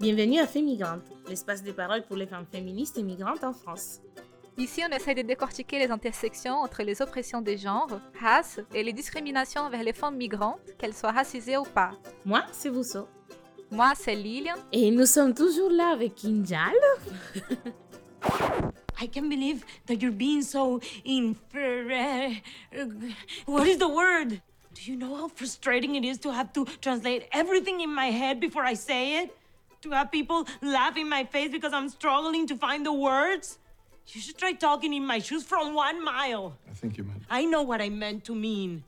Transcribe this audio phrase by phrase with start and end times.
[0.00, 4.00] Bienvenue à Fémigrante, l'espace de parole pour les femmes féministes et migrantes en France.
[4.56, 8.94] Ici, on essaie de décortiquer les intersections entre les oppressions des genres, races et les
[8.94, 11.90] discriminations envers les femmes migrantes, qu'elles soient racisées ou pas.
[12.24, 13.06] Moi, c'est Wusso.
[13.70, 14.56] Moi, c'est Lilian.
[14.72, 16.72] Et nous sommes toujours là avec Kinjal.
[19.00, 21.36] I can't believe that you're being so in.
[23.46, 24.40] What is the word?
[24.74, 28.40] Do you know how frustrating it is to have to translate everything in my head
[28.40, 29.36] before I say it?
[29.82, 33.58] To have people laugh in my face because I'm struggling to find the words?
[34.08, 36.56] You should try talking in my shoes from one mile.
[36.70, 37.22] I think you meant.
[37.28, 38.84] I know what I meant to mean.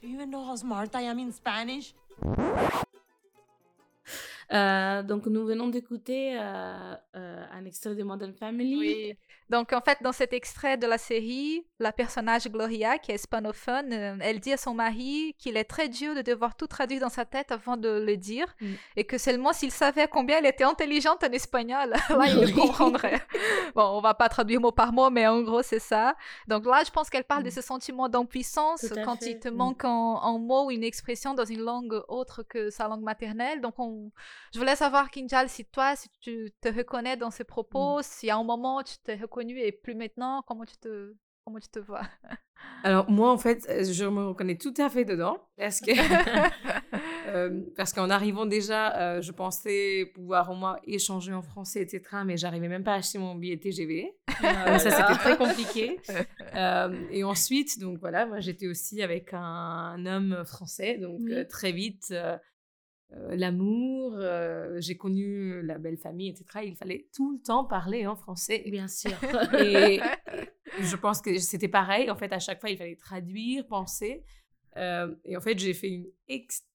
[0.00, 1.92] Do you even know how smart I am in Spanish?
[4.52, 8.76] Euh, donc, nous venons d'écouter euh, euh, un extrait de Modern Family.
[8.78, 9.14] Oui.
[9.48, 13.92] Donc, en fait, dans cet extrait de la série, la personnage Gloria, qui est hispanophone,
[14.20, 17.24] elle dit à son mari qu'il est très dur de devoir tout traduire dans sa
[17.24, 18.66] tête avant de le dire, Mm.
[18.96, 23.20] et que seulement s'il savait combien elle était intelligente en espagnol, là, il le comprendrait.
[23.76, 26.16] bon, on va pas traduire mot par mot, mais en gros, c'est ça.
[26.48, 29.30] Donc là, je pense qu'elle parle de ce sentiment d'impuissance quand fait.
[29.32, 29.54] il te Mm.
[29.56, 33.60] manque un, un mot ou une expression dans une langue autre que sa langue maternelle.
[33.60, 34.10] Donc, on...
[34.52, 37.46] je voulais savoir, Kinjal, si toi, si tu te reconnais dans ces Mm.
[37.46, 41.58] propos, si à un moment tu t'es reconnu et plus maintenant, comment tu te, comment
[41.58, 42.02] tu te vois?
[42.82, 45.90] Alors moi en fait, euh, je me reconnais tout à fait dedans parce que
[47.26, 52.22] euh, parce qu'en arrivant déjà, euh, je pensais pouvoir au moins échanger en français, etc.
[52.24, 54.16] Mais j'arrivais même pas à acheter mon billet TGV.
[54.40, 55.98] Donc ça c'était très compliqué.
[56.54, 61.32] Euh, et ensuite, donc voilà, moi j'étais aussi avec un, homme français, donc Oui.
[61.34, 62.14] euh, très vite.
[63.12, 66.64] Euh, euh, l'amour, euh, j'ai connu la belle famille, etc.
[66.64, 68.64] Il fallait tout le temps parler en français.
[68.66, 69.12] Bien sûr.
[69.58, 70.00] Et
[70.80, 72.10] je pense que c'était pareil.
[72.10, 74.24] En fait, à chaque fois, il fallait traduire, penser.
[74.76, 76.06] Euh, et en fait, j'ai fait une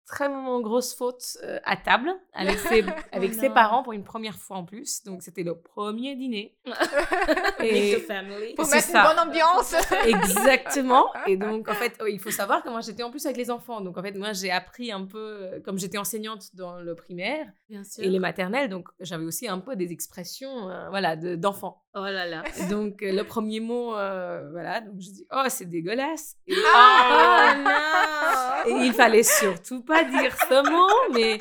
[0.05, 3.53] extrêmement grosse faute euh, à table avec, ses, avec ses non.
[3.53, 5.03] parents pour une première fois en plus.
[5.03, 6.57] Donc, c'était le premier dîner.
[6.65, 8.53] With et the family.
[8.55, 9.01] Pour mettre ça.
[9.01, 9.73] une bonne ambiance.
[10.05, 11.05] exactement.
[11.27, 13.49] Et donc, en fait, oh, il faut savoir que moi, j'étais en plus avec les
[13.51, 13.81] enfants.
[13.81, 17.45] Donc, en fait, moi, j'ai appris un peu, euh, comme j'étais enseignante dans le primaire
[17.69, 18.03] Bien sûr.
[18.03, 21.83] et les maternelles, donc j'avais aussi un peu des expressions euh, voilà, de- d'enfants.
[21.93, 22.43] Oh là là.
[22.69, 26.35] Donc, euh, le premier mot, euh, voilà, donc je dis, oh, c'est dégueulasse.
[26.47, 27.71] Et, Oh non
[28.65, 31.37] et il fallait surtout pas dire ce mot, mais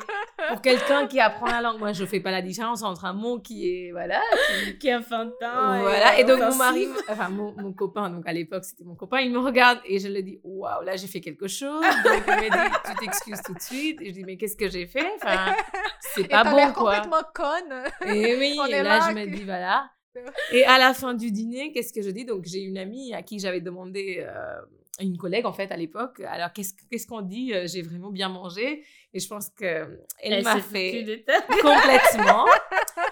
[0.49, 3.39] pour quelqu'un qui apprend la langue, moi, je fais pas la différence entre un mot
[3.39, 4.21] qui est, voilà,
[4.65, 5.79] qui- Qui est enfantin.
[5.81, 6.19] voilà.
[6.19, 9.31] Et donc, mon mari, enfin, mon, mon copain, donc à l'époque, c'était mon copain, il
[9.31, 11.81] me regarde et je lui dis, waouh, là, j'ai fait quelque chose.
[11.81, 14.01] Donc, il me dit, tu t'excuses tout de suite.
[14.01, 15.07] Et je dis, mais qu'est-ce que j'ai fait?
[15.21, 15.53] Enfin,
[15.99, 17.01] c'est pas bon, quoi.
[17.01, 17.83] complètement conne.
[18.15, 19.89] Et oui, On et là, là je me dis, voilà.
[20.51, 22.25] Et à la fin du dîner, qu'est-ce que je dis?
[22.25, 24.59] Donc, j'ai une amie à qui j'avais demandé, euh,
[25.01, 27.53] une collègue en fait à l'époque, alors qu'est-ce qu'on dit?
[27.53, 28.83] Euh, J'ai vraiment bien mangé.
[29.13, 31.25] Et je pense qu'elle Elle m'a s'est foutue fait
[31.61, 32.45] complètement.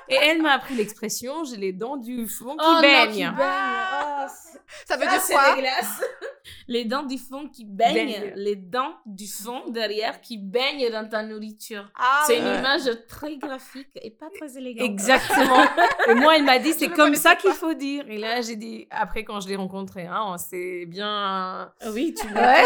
[0.08, 3.12] Et elle m'a appris l'expression j'ai les dents du fond qui Oh non, baignent.
[3.12, 4.28] qui baignent.
[4.30, 5.56] C'est- Ça veut Ça, dire c'est quoi?
[6.68, 8.34] Les dents du fond qui baignent, Baignent.
[8.36, 11.92] les dents du fond derrière qui baignent dans ta nourriture.
[12.00, 12.60] Ah, c'est une ouais.
[12.60, 14.88] image très graphique et pas très élégante.
[14.88, 15.64] Exactement.
[16.08, 18.06] Et moi, elle m'a dit, c'est comme ça qu'il faut dire.
[18.10, 21.72] Et là, j'ai dit, après, quand je l'ai rencontré, hein, on s'est bien.
[21.81, 22.64] Ah Oui, tu Ouais.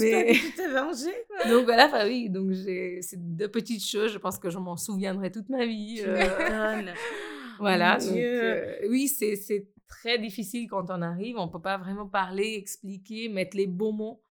[0.00, 1.12] Mais- que tu t'es vengé.
[1.48, 4.76] Donc voilà, enfin oui, donc j'ai c'est deux petites choses, je pense que je m'en
[4.76, 6.02] souviendrai toute ma vie.
[6.06, 6.24] Euh,
[7.58, 12.54] voilà, donc euh, oui, c'est très difficile quand on arrive, on peut pas vraiment parler,
[12.54, 14.22] expliquer, mettre les bons mots,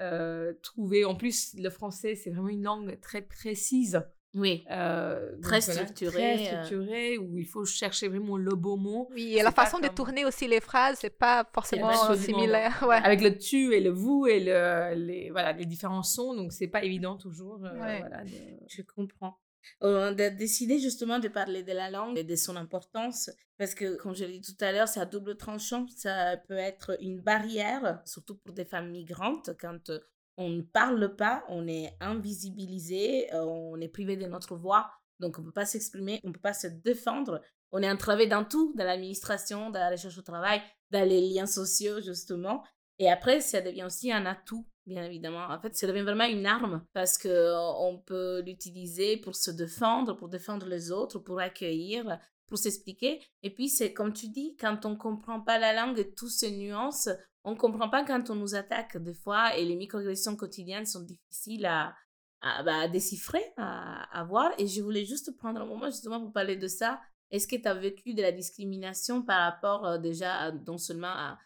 [0.00, 1.04] euh, trouver.
[1.04, 4.02] En plus, le français, c'est vraiment une langue très précise.
[4.34, 4.64] Oui.
[4.70, 6.64] euh, donc Très voilà, structurée, Très euh.
[6.64, 9.08] structurée, où il faut chercher vraiment le beau mot.
[9.12, 12.84] Oui, et la façon de tourner aussi les phrases, c'est pas forcément absolument- similaire.
[12.88, 13.00] Ouais.
[13.02, 16.68] Avec le tu et le vous et le, les, voilà, les différents sons, donc c'est
[16.68, 17.64] pas évident toujours.
[17.64, 18.00] euh, Ouais.
[18.00, 18.30] voilà, de-
[18.68, 19.38] Je comprends.
[19.80, 23.96] On a décidé justement de parler de la langue et de son importance parce que,
[23.96, 25.86] comme je l'ai dit tout à l'heure, c'est à double tranchant.
[25.94, 29.98] Ça peut être une barrière, surtout pour des femmes migrantes, quand euh,
[30.38, 34.88] on ne parle pas, on est invisibilisé, euh, on est privé de notre voix,
[35.18, 37.42] donc on ne peut pas s'exprimer, on ne peut pas se défendre.
[37.72, 41.46] On est entravé dans tout, dans l'administration, dans la recherche au travail, dans les liens
[41.46, 42.64] sociaux, justement.
[43.00, 45.44] Et après, ça devient aussi un atout, bien évidemment.
[45.48, 50.16] En fait, ça devient vraiment une arme parce que euh, peut l'utiliser pour se défendre,
[50.16, 53.20] pour défendre les autres, pour accueillir, pour s'expliquer.
[53.42, 56.52] Et puis, c'est comme tu dis, quand on comprend pas la langue et toutes ces
[56.52, 57.08] nuances,
[57.48, 61.66] on comprend pas quand on nous attaque des fois et les microagressions quotidiennes sont difficiles
[61.66, 61.94] à,
[62.42, 64.52] à, bah, à déchiffrer, à, voir.
[64.58, 67.00] Et je voulais juste prendre un moment justement pour parler de ça.
[67.30, 71.38] Est-ce que tu as vécu de la discrimination par rapport euh, déjà non seulement à,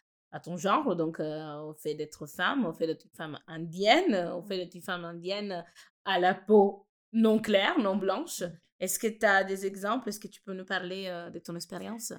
[0.43, 4.57] ton genre, donc euh, au fait d'être femme, au fait d'être femme indienne, au fait
[4.57, 5.63] d'être femme indienne
[6.07, 8.43] à la peau non claire, non blanche?
[8.81, 10.09] Est-ce que tu as des exemples?
[10.09, 12.15] Est-ce que tu peux nous parler euh, de ton expérience?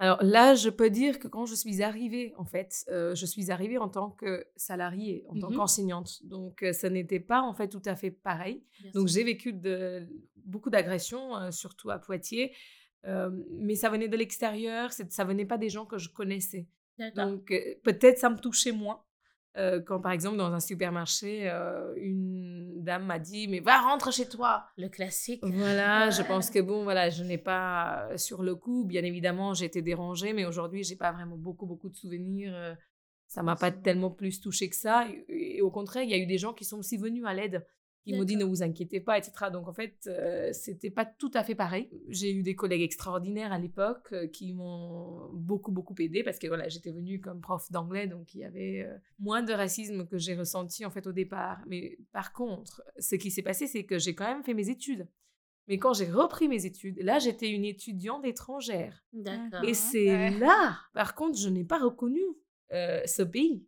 [0.00, 3.50] Alors là, je peux dire que quand je suis arrivée, en fait, euh, je suis
[3.50, 5.56] arrivée en tant que salariée, en tant Mhm.
[5.56, 6.24] qu'enseignante.
[6.24, 8.64] Donc, euh, ça n'était pas en fait tout à fait pareil.
[8.94, 12.52] Donc, j'ai vécu de, beaucoup d'agressions, euh, surtout à Poitiers.
[13.06, 16.66] Euh, mais ça venait de l'extérieur, ça venait pas des gens que je connaissais.
[17.14, 19.02] Donc, euh, peut-être ça me touchait moins.
[19.56, 24.12] Euh, quand, par exemple, dans un supermarché, euh, une dame m'a dit Mais va, rentre
[24.12, 25.40] chez toi Le classique.
[25.44, 29.52] voilà, je pense que bon, voilà, je n'ai pas euh, sur le coup, bien évidemment,
[29.54, 32.52] j'ai été dérangée, mais aujourd'hui, j'ai pas vraiment beaucoup, beaucoup de souvenirs.
[32.54, 32.74] euh,
[33.26, 35.06] Ça m'a pas tellement plus touché que ça.
[35.28, 37.34] Et, et au contraire, il y a eu des gens qui sont aussi venus à
[37.34, 37.66] l'aide,
[38.04, 39.32] qui m'ont dit ne vous inquiétez pas, etc.
[39.52, 41.90] Donc en fait, euh, c'était pas tout à fait pareil.
[42.08, 46.46] J'ai eu des collègues extraordinaires à l'époque euh, qui m'ont beaucoup, beaucoup aidé parce que
[46.46, 50.16] voilà, j'étais venue comme prof d'anglais, donc il y avait euh, moins de racisme que
[50.18, 51.58] j'ai ressenti en fait au départ.
[51.66, 55.06] Mais par contre, ce qui s'est passé, c'est que j'ai quand même fait mes études.
[55.68, 59.04] Mais quand j'ai repris mes études, là, j'étais une étudiante étrangère.
[59.12, 59.62] D'accord.
[59.62, 60.30] Et c'est Ouais.
[60.38, 62.22] là, par contre, je n'ai pas reconnu
[62.72, 63.66] euh, ce pays.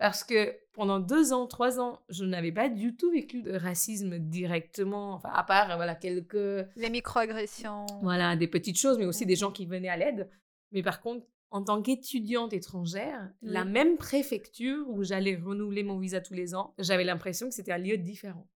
[0.00, 4.18] Parce que pendant deux ans, trois ans, je n'avais pas du tout vécu de racisme
[4.18, 7.84] directement, enfin, à part voilà, quelques, Les microagressions.
[8.00, 10.30] voilà, des petites choses, mais aussi des gens qui venaient à l'aide.
[10.72, 16.22] Mais par contre, en tant qu'étudiante étrangère, la même préfecture où j'allais renouveler mon visa
[16.22, 18.48] tous les ans, j'avais l'impression que c'était un lieu différent.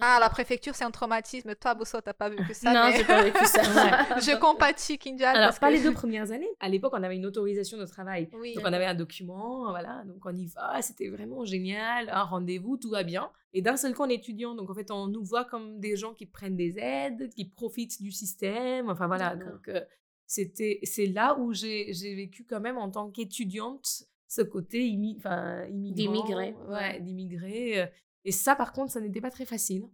[0.00, 1.54] Ah, la préfecture, c'est un traumatisme.
[1.54, 2.72] Toi, Bousso, t'as pas vécu ça.
[2.72, 3.60] non, mais- j'ai pas vécu ça.
[4.20, 5.36] je compatis, Kinjal.
[5.36, 6.48] Alors, parce pas que- les deux premières années.
[6.60, 8.28] À l'époque, on avait une autorisation de travail.
[8.32, 8.54] Oui.
[8.54, 10.02] Donc, on avait un document, voilà.
[10.06, 12.08] Donc, on y va, c'était vraiment génial.
[12.10, 13.30] Un rendez-vous, tout va bien.
[13.52, 14.54] Et d'un seul coup, on est étudiant.
[14.54, 18.00] Donc, en fait, on nous voit comme des gens qui prennent des aides, qui profitent
[18.00, 18.88] du système.
[18.88, 19.36] Enfin, voilà.
[19.36, 19.82] Donc, euh,
[20.26, 25.18] c'était, c'est là où j'ai, j'ai vécu quand même en tant qu'étudiante ce côté immi-
[25.18, 25.94] enfin, immigrant.
[26.14, 27.00] D'immigré, Ouais, ouais.
[27.00, 27.90] d'immigré.
[28.24, 28.28] Euh.
[28.28, 29.84] Et ça, par contre, ça n'était pas très facile.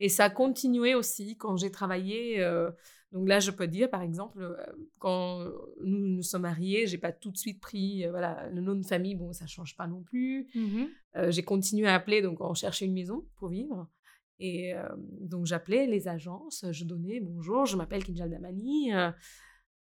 [0.00, 2.40] Et ça a continué aussi quand j'ai travaillé.
[2.40, 2.70] euh,
[3.12, 4.56] donc là, je peux dire, par exemple, euh,
[4.98, 5.44] quand
[5.84, 8.84] nous nous sommes mariés, j'ai pas tout de suite pris euh, voilà, le nom de
[8.86, 9.14] famille.
[9.14, 10.48] Bon, ça change pas non plus.
[11.16, 13.88] Euh, j'ai continué à appeler, donc on cherchait une maison pour vivre.
[14.38, 14.88] Et euh,
[15.20, 18.92] donc j'appelais les agences, je donnais bonjour, je m'appelle Kinjal Damani.
[18.92, 19.12] euh,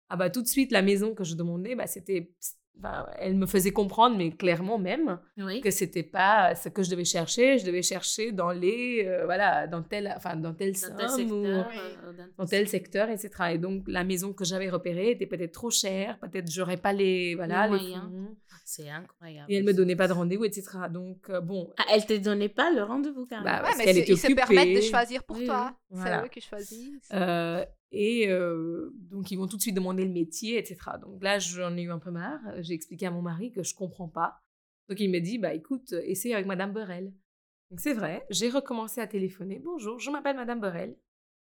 [0.08, 2.34] ah bah tout de suite, la maison que je demandais, bah, c'était,
[2.80, 5.62] bah, elle me faisait comprendre, mais clairement même, Oui.
[5.62, 7.58] que c'était pas ce que je devais chercher.
[7.60, 11.32] Je devais chercher dans les, euh, voilà, dans tel, enfin dans tel Dans tel somme
[11.32, 11.68] ou secteur.
[11.70, 11.78] Oui.
[11.78, 13.30] euh, dans dans tel secteur, etc.
[13.54, 17.36] Et donc la maison que j'avais repérée était peut-être trop chère, peut-être j'aurais pas les,
[17.36, 17.96] voilà, Les les.
[18.66, 19.46] C'est incroyable.
[19.52, 20.64] Et elle me donnait pas de rendez-vous, etc.
[20.92, 23.50] Donc euh, bon, Ah, elle te donnait pas le rendez-vous carrément.
[23.50, 25.74] Bah, Ouais, parce mais qu'elle c'est- était ils se permettent de choisir pour Oui, toi.
[25.90, 26.20] Voilà.
[26.20, 27.10] C'est eux qui choisissent.
[27.14, 30.78] Euh, et euh, donc, ils vont tout de suite demander le métier, etc.
[31.02, 32.42] Donc là, j'en ai eu un peu marre.
[32.60, 34.40] J'ai expliqué à mon mari que je comprends pas.
[34.88, 37.14] Donc, il me dit, bah écoute, essaye avec Madame Borel.
[37.70, 39.60] Donc, c'est vrai, j'ai recommencé à téléphoner.
[39.60, 40.96] Bonjour, je m'appelle Madame Borel.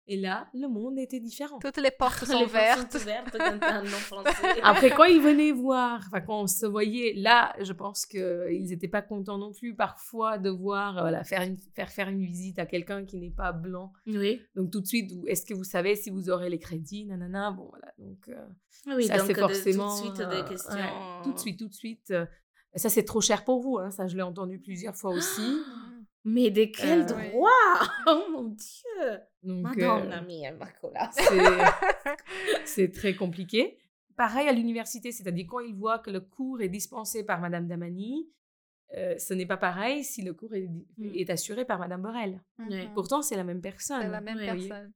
[0.07, 1.57] Et là, le monde était différent.
[1.57, 2.91] Toutes les portes Les sont portes ouvertes.
[2.93, 4.61] sont ouvertes quand t'as un nom français.
[4.61, 8.87] Après, quand ils venaient voir, enfin, quand on se voyait, là, je pense qu'ils n'étaient
[8.87, 12.59] pas contents non plus parfois de voir, euh, voilà, faire, une, faire faire une visite
[12.59, 13.93] à quelqu'un qui n'est pas blanc.
[14.05, 14.41] Oui.
[14.55, 17.67] Donc, tout de suite, est-ce que vous savez si vous aurez les crédits Nanana, bon,
[17.71, 17.91] voilà.
[17.97, 18.45] Donc, euh,
[18.95, 19.89] Oui, ça, c'est de- forcément.
[19.99, 20.73] tout de suite euh, des questions.
[20.75, 22.11] ouais, tout de suite, tout de suite.
[22.11, 22.25] euh,
[22.75, 23.79] ça, c'est trop cher pour vous.
[23.79, 25.41] Hein, ça, je l'ai entendu plusieurs fois aussi.
[26.27, 27.49] Mais de quel Euh, droit
[28.07, 30.51] Oh mon Dieu Donc, euh, mia,
[31.11, 31.23] c'est-
[32.65, 33.77] c'est très compliqué.
[34.17, 38.29] Pareil à l'université, c'est-à-dire quand ils voient que le cours est dispensé par Madame Damani,
[38.97, 41.11] euh, ce n'est pas pareil si le cours est, Mm.
[41.15, 42.41] est assuré par Madame Borel.
[42.59, 42.93] Mhm.
[42.93, 44.01] Pourtant, c'est la même personne.
[44.03, 44.45] C'est la même oui.
[44.67, 44.91] personne.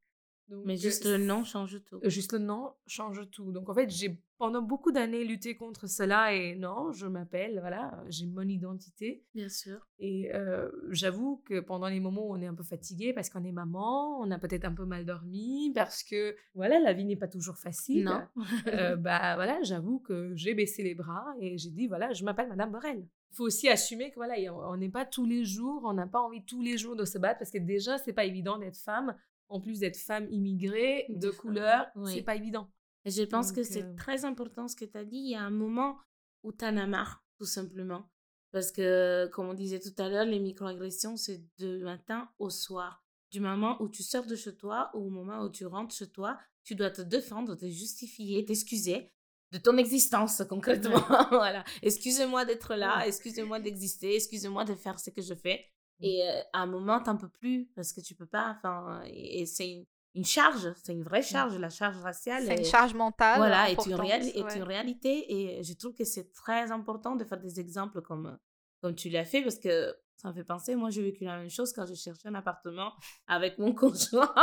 [0.49, 1.99] Donc, Mais euh, juste le nom change tout.
[2.03, 3.51] Euh, Juste le nom change tout.
[3.51, 8.01] Donc en fait, j'ai pendant beaucoup d'années lutté contre cela et non, je m'appelle, voilà,
[8.07, 9.23] j'ai mon identité.
[9.35, 9.85] Bien sûr.
[9.99, 13.43] Et euh, j'avoue que pendant les moments où on est un peu fatigué parce qu'on
[13.43, 17.17] est maman, on a peut-être un peu mal dormi, parce que voilà, la vie n'est
[17.17, 18.05] pas toujours facile.
[18.05, 18.21] Non.
[18.67, 22.47] Euh, bah voilà, j'avoue que j'ai baissé les bras et j'ai dit voilà, je m'appelle
[22.47, 23.05] Madame Borel.
[23.31, 26.19] Il faut aussi assumer que voilà, on n'est pas tous les jours, on n'a pas
[26.19, 29.15] envie tous les jours de se battre parce que déjà c'est pas évident d'être femme.
[29.49, 32.13] En plus d'être femme immigrée de De- couleur, oui.
[32.15, 32.71] c'est pas évident.
[33.05, 35.17] Et je pense que c'est euh, très important ce que tu as dit.
[35.17, 35.97] Il y a un moment
[36.43, 38.09] où tu en as marre, tout simplement.
[38.51, 43.03] Parce que, comme on disait tout à l'heure, les microagressions, c'est du matin au soir.
[43.31, 46.09] Du moment où tu sors de chez toi ou au moment où tu rentres chez
[46.09, 49.11] toi, tu dois te défendre, te justifier, t'excuser
[49.51, 51.01] de ton existence concrètement.
[51.29, 51.63] voilà.
[51.81, 55.65] Excusez-moi d'être là, excusez-moi d'exister, excusez-moi de faire ce que je fais.
[56.01, 58.55] Et euh, à un moment, t'en peux plus parce que tu peux pas.
[58.57, 62.43] Enfin, et, et c'est une- une charge, c'est une vraie charge, la charge raciale.
[62.43, 63.37] C'est une charge mentale.
[63.37, 64.57] voilà, est une, réali- est ouais.
[64.57, 68.37] une réalité et je trouve que c'est très important de faire des exemples comme,
[68.81, 71.49] comme tu l'as fait parce que ça me fait penser, moi j'ai vécu la même
[71.49, 72.91] chose quand j'ai cherché un appartement
[73.27, 74.33] avec mon conjoint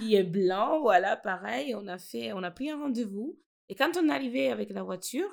[0.00, 3.96] qui est blanc, voilà, pareil, on a fait, on a pris un rendez-vous et quand
[3.96, 5.28] on est arrivé avec la voiture,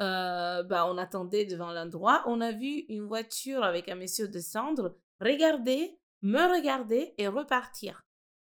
[0.00, 4.96] euh, bah, on attendait devant l'endroit, on a vu une voiture avec un monsieur descendre,
[5.20, 8.04] regarder, me regarder et repartir.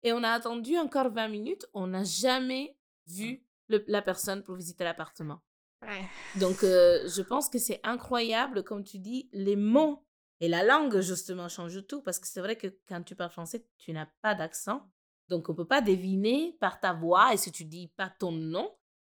[0.04, 4.56] Et on a attendu encore 20 minutes, on n'a jamais vu le- la personne pour
[4.56, 5.42] visiter l'appartement.
[5.82, 6.02] Ouais.
[6.40, 10.04] Donc, euh, je pense que c'est incroyable, comme tu dis, les mots
[10.40, 12.02] et la langue, justement, changent tout.
[12.02, 14.82] Parce que c'est vrai que quand tu parles français, tu n'as pas d'accent.
[15.30, 18.32] Donc, on ne peut pas deviner par ta voix et si tu dis pas ton
[18.32, 18.72] nom,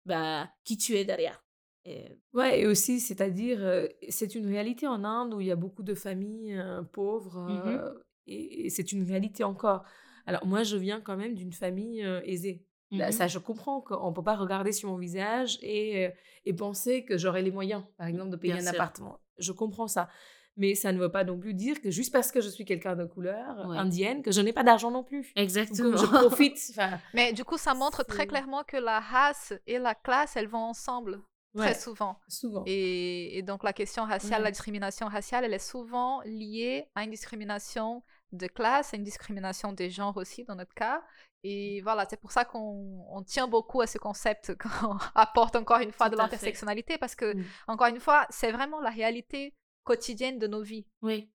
[0.06, 1.42] bah, qui tu es derrière.
[1.88, 5.56] Et- Ouais, et aussi, c'est-à-dire, euh, c'est une réalité en Inde où il y a
[5.56, 7.62] beaucoup de familles euh, pauvres Mhm.
[7.66, 7.92] euh,
[8.26, 9.84] et, et c'est une réalité encore.
[10.26, 12.64] Alors, moi, je viens quand même d'une famille euh, aisée.
[12.90, 13.12] Là, Mhm.
[13.12, 16.10] Ça, je comprends qu'on ne peut pas regarder sur mon visage et,
[16.44, 18.80] et penser que j'aurai les moyens, par exemple, de payer Bien un sûr.
[18.80, 19.18] appartement.
[19.38, 20.08] Je comprends ça.
[20.56, 22.96] Mais ça ne veut pas non plus dire que juste parce que je suis quelqu'un
[22.96, 23.76] de couleur Ouais.
[23.78, 25.22] indienne, que je n'ai pas d'argent non plus.
[25.36, 25.96] Donc, Exactement.
[25.96, 26.58] je profite.
[27.14, 30.58] Mais du coup, ça montre très clairement que la race et la classe, elles vont
[30.58, 31.20] ensemble
[31.62, 32.18] très souvent.
[32.28, 32.62] souvent.
[32.66, 37.10] Et, et donc la question raciale, la discrimination raciale, elle est souvent liée à une
[37.10, 41.02] discrimination de classe, à une discrimination des genres aussi dans notre cas.
[41.44, 45.78] Et voilà, c'est pour ça qu'on on tient beaucoup à ce concept qu'on apporte encore
[45.80, 47.44] une fois de Tout l'intersectionnalité, parce que, Mm.
[47.68, 50.86] encore une fois, c'est vraiment la réalité quotidienne de nos vies.
[51.02, 51.30] Oui,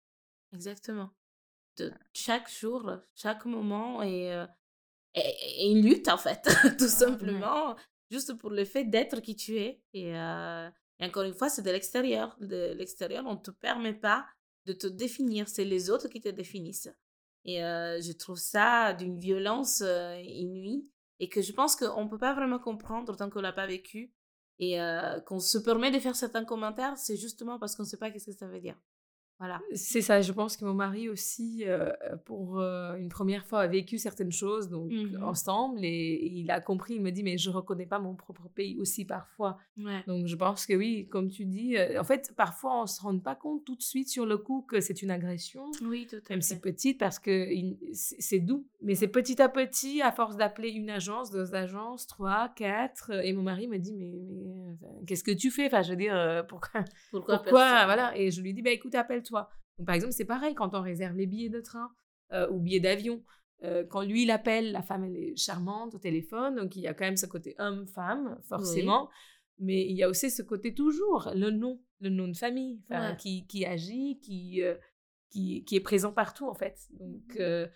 [0.53, 1.09] exactement.
[1.77, 4.45] De chaque jour, chaque moment est, euh,
[5.15, 6.41] est- est une lutte, en fait,
[6.77, 7.75] tout simplement,
[8.13, 9.81] juste pour le fait d'être qui tu es.
[9.93, 12.37] Et, euh, et encore une fois, c'est de l'extérieur.
[12.39, 14.25] De l'extérieur, on ne te permet pas
[14.65, 16.89] de te définir, c'est les autres qui te définissent.
[17.43, 20.87] Et euh, je trouve ça d'une violence euh, inouïe
[21.19, 23.67] et que je pense qu'on ne peut pas vraiment comprendre tant qu'on ne l'a pas
[23.67, 24.13] vécu.
[24.59, 24.77] Et
[25.25, 28.27] qu'on se permet de faire certains commentaires, c'est justement parce qu'on ne sait pas qu'est-ce
[28.27, 28.77] que ça veut dire.
[29.39, 29.59] Voilà.
[29.73, 31.91] C'est ça, je pense que mon mari aussi, euh,
[32.25, 35.21] pour euh, une première fois, a vécu certaines choses donc, Mhm.
[35.23, 38.79] ensemble et, il a compris, il me dit, mais je reconnais pas mon propre pays
[38.79, 39.57] aussi parfois.
[39.77, 40.03] Ouais.
[40.07, 43.17] Donc je pense que oui, comme tu dis, euh, en fait, parfois on se rend
[43.19, 46.29] pas compte tout de suite sur le coup que c'est une agression, Oui, tout à
[46.29, 46.61] même si fait.
[46.61, 47.47] petite, parce que
[47.91, 48.65] c'est doux.
[48.81, 53.33] Mais c'est petit à petit, à force d'appeler une agence, deux agences, trois, quatre, et
[53.33, 54.11] mon mari me dit, mais,
[54.81, 55.65] mais, qu'est-ce que tu fais?
[55.65, 58.95] Enfin, je veux dire, pourquoi Pourquoi, pourquoi voilà et je lui dis bah écoute
[59.31, 61.89] donc par exemple c'est pareil quand on réserve les billets de train
[62.31, 63.23] euh, ou billets d'avion
[63.63, 66.87] euh, quand lui il appelle la femme elle est charmante au téléphone donc il y
[66.87, 69.09] a quand même ce côté homme femme forcément
[69.59, 73.15] mais il y a aussi ce côté toujours le nom le nom de famille Ouais.
[73.17, 74.75] qui, qui agit qui, euh,
[75.29, 77.67] qui qui est présent partout en fait donc euh,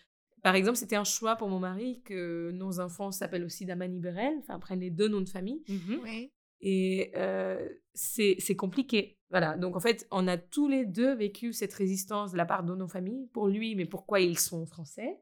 [0.43, 4.35] par exemple, c'était un choix pour mon mari que nos enfants s'appellent aussi Damani Berel,
[4.39, 5.63] enfin prennent les deux noms de famille.
[6.03, 6.31] Oui.
[6.61, 9.16] Et euh, c'est c'est compliqué.
[9.29, 9.57] Voilà.
[9.57, 12.75] Donc, en fait, on a tous les deux vécu cette résistance de la part de
[12.75, 13.27] nos familles.
[13.33, 15.19] Pour lui, mais pourquoi ils sont français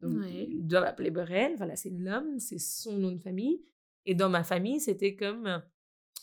[0.00, 1.56] Donc, ils doivent appeler Berel.
[1.56, 3.62] Voilà, c'est l'homme, c'est son nom de famille.
[4.04, 5.62] Et dans ma famille, c'était comme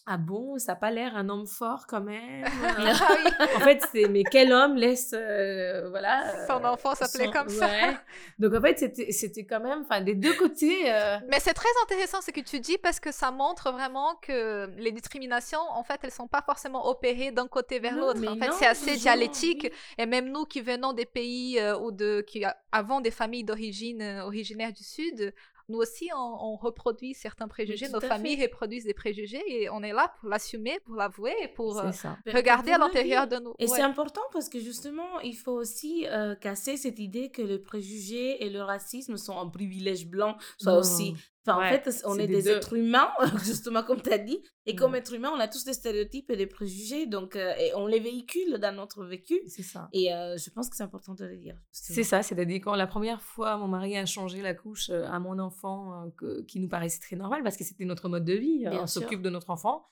[0.05, 2.43] Ah bon, ça n'a pas l'air un homme fort quand même?
[2.77, 5.11] Ah en fait, c'est Mais quel homme laisse.
[5.13, 6.45] euh, voilà.
[6.45, 7.67] Son euh, enfant s'appelait son- comme ça?
[7.67, 7.97] ouais.
[8.37, 9.83] Donc, en fait, c'était- c'était quand même.
[9.83, 10.91] Enfin, des deux côtés.
[10.91, 14.69] euh, Mais c'est très intéressant ce que tu dis parce que ça montre vraiment que
[14.77, 18.21] les discriminations, en fait, elles sont pas forcément opérées d'un côté vers Non, l'autre.
[18.27, 19.71] En fait, non, c'est assez dialectique.
[19.97, 22.43] Et même nous qui venons des pays ou de qui
[22.73, 25.33] avons des familles d'origine originaires du Sud,
[25.69, 26.19] nous aussi on,
[26.53, 27.87] on reproduit certains préjugés.
[27.89, 28.43] Nos familles fait.
[28.45, 31.91] reproduisent des préjugés et on est là pour l'assumer, pour l'avouer et pour euh.
[32.25, 33.53] Ben, regarder à pour l'intérieur de nous.
[33.59, 33.77] Et Ouais.
[33.77, 38.43] c'est important parce que justement, il faut aussi euh, casser cette idée que le préjugé
[38.43, 41.15] et le racisme sont un privilège blanc, soit aussi.
[41.45, 43.09] Enfin, Ouais, en fait, on est des êtres humains,
[43.43, 44.41] justement, comme tu as dit.
[44.65, 44.99] Et comme Ouais.
[44.99, 47.05] êtres humains, on a tous des stéréotypes et des préjugés.
[47.05, 49.41] Donc, euh, et on les véhicule dans notre vécu.
[49.47, 49.89] C'est ça.
[49.91, 51.55] Et euh, je pense que c'est important de le dire.
[51.71, 55.19] C'est ça, c'est-à-dire quand la première fois mon mari a changé la couche euh, à
[55.19, 58.33] mon enfant, euh, que- qui nous paraissait très normal parce que c'était notre mode de
[58.33, 59.85] vie, Bien on s'occupe de notre enfant.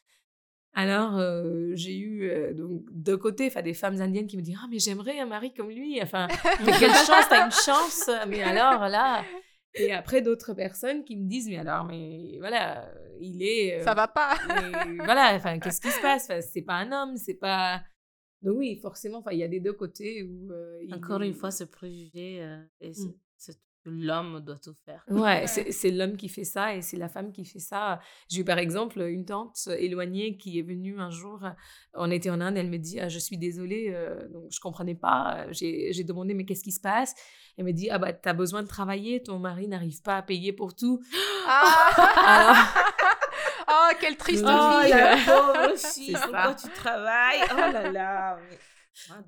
[0.73, 4.67] Alors euh, j'ai eu euh, donc côtés, enfin des femmes indiennes qui me disent ah
[4.71, 6.29] mais j'aimerais un mari comme lui, enfin
[6.65, 9.21] mais quelle chance, t'as une chance, mais alors là.
[9.75, 13.93] Et après d'autres personnes qui me disent mais alors mais voilà il est euh, Ça
[13.93, 14.35] va pas.
[14.47, 16.25] mais voilà, enfin, qu'est-ce qui se passe?
[16.25, 17.81] Enfin, C'est pas un homme, c'est pas.
[18.41, 20.51] Donc oui, forcément, enfin, il y a des deux côtés où.
[20.51, 23.13] euh, il Encore une fois, ce préjugé, euh, et ce, Mm.
[23.85, 25.03] L'homme doit tout faire.
[25.09, 27.99] Ouais, c'est l'homme qui fait ça et c'est la femme qui fait ça.
[28.29, 31.41] J'ai eu par exemple une tante éloignée qui est venue un jour,
[31.93, 34.95] on était en Inde, elle me dit ah, Je suis désolée, euh, donc je comprenais
[34.95, 35.45] pas.
[35.51, 37.13] J'ai j'ai demandé Mais qu'est-ce qui se passe?
[37.57, 40.53] Elle me dit Ah, bah, t'as besoin de travailler, ton mari n'arrive pas à payer
[40.53, 41.01] pour tout.
[41.47, 42.67] Ah
[43.73, 47.39] Oh, quelle triste Oh, vie la pauvre fille, C'est pourquoi tu travailles?
[47.51, 48.37] Oh là là.
[48.49, 48.57] mais-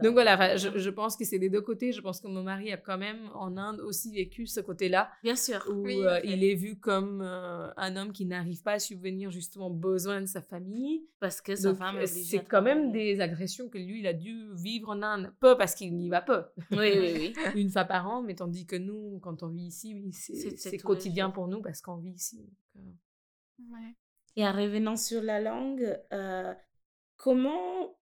[0.02, 1.92] Donc voilà, je, je pense que c'est des deux côtés.
[1.92, 5.36] Je pense que mon mari a quand même en Inde aussi vécu ce côté-là, Bien
[5.36, 5.66] sûr.
[5.70, 9.32] où Oui, euh, il est vu comme euh, un homme qui n'arrive pas à subvenir
[9.32, 11.08] justement aux besoins de sa famille.
[11.20, 14.00] Parce que sa Donc, femme euh, est obligée c'est quand même des agressions que lui,
[14.00, 15.34] il a dû vivre en Inde.
[15.40, 16.44] Peu parce qu'il n'y va peu.
[16.72, 17.34] Oui, oui, oui.
[17.56, 21.30] Une fois par an, mais tandis que nous, quand on vit ici, oui, C'est- quotidien
[21.30, 22.38] pour nous parce qu'on vit ici.
[22.76, 23.96] Donc, euh, Ouais.
[24.36, 26.54] Et en revenant sur la langue, euh,
[27.18, 27.96] comment,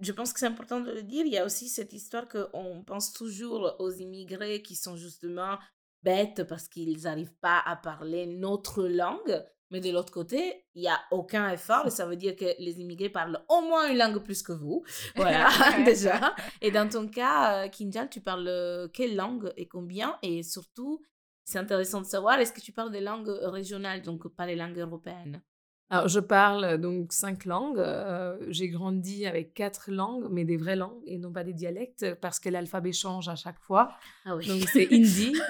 [0.00, 2.82] je pense que c'est important de le dire, il y a aussi cette histoire qu'on
[2.84, 5.58] pense toujours aux immigrés qui sont justement
[6.02, 9.44] bêtes parce qu'ils n'arrivent pas à parler notre langue.
[9.70, 12.80] Mais de l'autre côté, il n'y a aucun effort et ça veut dire que les
[12.80, 14.84] immigrés parlent au moins une langue plus que vous.
[15.16, 15.48] Voilà,
[15.84, 16.36] déjà.
[16.60, 20.18] Et dans ton cas, euh, Kinjal, tu parles euh, quelle langue et combien?
[20.22, 21.02] Et surtout,
[21.44, 24.78] c'est intéressant de savoir, est-ce que tu parles des langues régionales, donc pas les langues
[24.78, 25.42] européennes?
[25.88, 27.78] Alors, je parle euh, donc cinq langues.
[27.78, 32.16] Euh, J'ai grandi avec quatre langues, mais des vraies langues et non pas des dialectes,
[32.20, 33.92] parce que l'alphabet change à chaque fois.
[34.24, 34.46] Ah oui.
[34.48, 35.32] Donc, c'est hindi.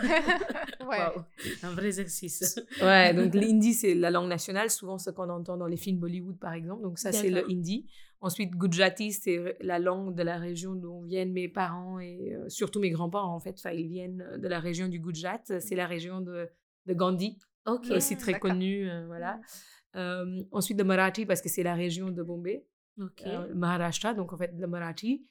[0.89, 0.99] Ouais.
[1.01, 1.25] Waouh,
[1.65, 2.61] un vrai exercice.
[2.81, 6.39] Ouais, donc l'hindi, c'est la langue nationale, souvent ce qu'on entend dans les films Bollywood,
[6.39, 6.83] par exemple.
[6.83, 7.87] Donc, ça, c'est le hindi.
[8.21, 12.79] Ensuite, Gujarati, c'est la langue de la région d'où viennent mes parents et euh, surtout
[12.79, 13.57] mes grands-parents, en fait.
[13.59, 15.41] Enfin, ils viennent de la région du Gujarat.
[15.59, 16.49] C'est la région de,
[16.87, 17.83] de Gandhi, Ok.
[17.83, 18.89] qui est aussi Mm, très connue.
[18.89, 19.41] euh, voilà.
[19.97, 22.67] Euh, ensuite, le Marathi, parce que c'est la région de Bombay.
[23.01, 23.23] Ok.
[23.27, 25.27] euh, Maharashtra, donc en fait le Marathi,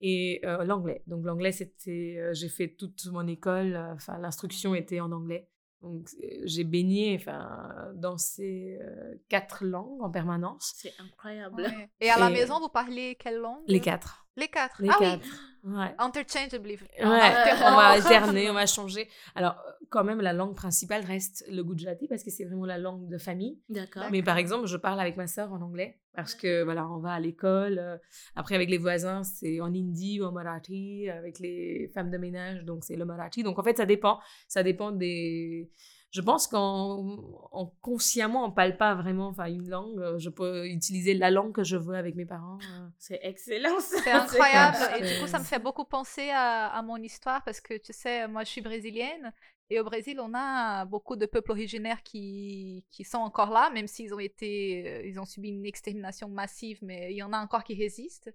[0.00, 1.02] et euh, l'anglais.
[1.06, 5.46] Donc l'anglais, c'était, euh, j'ai fait toute mon école, euh, enfin l'instruction était en anglais.
[5.82, 10.72] Donc euh, j'ai baigné, enfin dans ces euh, quatre langues en permanence.
[10.76, 11.62] C'est incroyable.
[11.62, 11.90] Ouais.
[12.00, 13.64] Et à la Et- maison, vous parlez quelle langue?
[13.66, 14.26] Les quatre.
[14.36, 14.82] Les quatre.
[14.82, 15.22] Les ah quatre.
[15.22, 15.30] oui,
[15.62, 15.94] Ouais.
[15.98, 16.78] interchangeably.
[16.98, 19.08] Ouais, En on va alterner, on va changer.
[19.34, 19.56] Alors,
[19.90, 23.18] quand même, la langue principale reste le Gujarati parce que c'est vraiment la langue de
[23.18, 23.60] famille.
[23.68, 24.04] D'accord.
[24.10, 27.12] Mais par exemple, je parle avec ma sœur en anglais parce que voilà, on va
[27.12, 27.78] à l'école.
[27.78, 27.98] euh,
[28.36, 31.10] après, avec les voisins, c'est en hindi ou en marathi.
[31.10, 33.42] Avec les femmes de ménage, donc c'est le marathi.
[33.42, 34.18] Donc en fait, ça dépend.
[34.48, 35.70] Ça dépend des.
[36.12, 37.18] Je pense qu'en
[37.52, 40.00] en consciemment, on parle pas vraiment enfin une langue.
[40.00, 42.58] Euh, Je peux utiliser la langue que je veux avec mes parents.
[42.62, 42.88] euh.
[42.98, 43.78] C'est excellent.
[43.80, 44.76] C'est incroyable.
[44.98, 47.92] Et du coup, ça me fait beaucoup penser à, à mon histoire parce que tu
[47.92, 49.32] sais, moi je suis brésilienne
[49.72, 53.86] et au Brésil, on a beaucoup de peuples originaires qui, qui sont encore là, même
[53.86, 57.38] s'ils ont été, euh, ils ont subi une extermination massive, mais il y en a
[57.38, 58.30] encore qui résistent.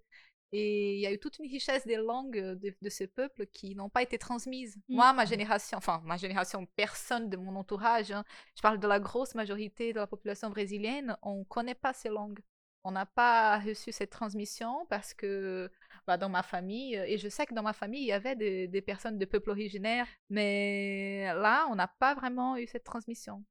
[0.51, 3.75] Et il y a eu toute une richesse des langues de, de ces peuples qui
[3.75, 4.77] n'ont pas été transmises.
[4.87, 4.95] Mm.
[4.95, 8.23] Moi, ma génération, enfin, ma génération, personne de mon entourage, hein,
[8.55, 12.09] je parle de la grosse majorité de la population brésilienne, on ne connaît pas ces
[12.09, 12.39] langues.
[12.87, 15.71] On n'a pas reçu cette transmission parce que
[16.05, 18.35] bah, dans ma famille, euh, et je sais que dans ma famille, il y avait
[18.35, 23.43] des, des personnes de peuples originaires, mais là, on n'a pas vraiment eu cette transmission.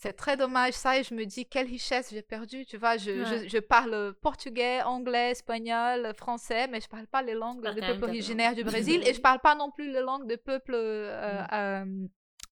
[0.00, 3.24] C'est très dommage ça et je me dis quelle richesse j'ai perdue, tu vois, je,
[3.24, 3.48] je- Ouais.
[3.48, 8.54] je parle portugais, anglais, espagnol, français, mais je parle pas les langues des peuples originaires
[8.54, 8.62] du.
[8.96, 11.84] Brésil et je parle pas non plus les langues de peuples euh, euh,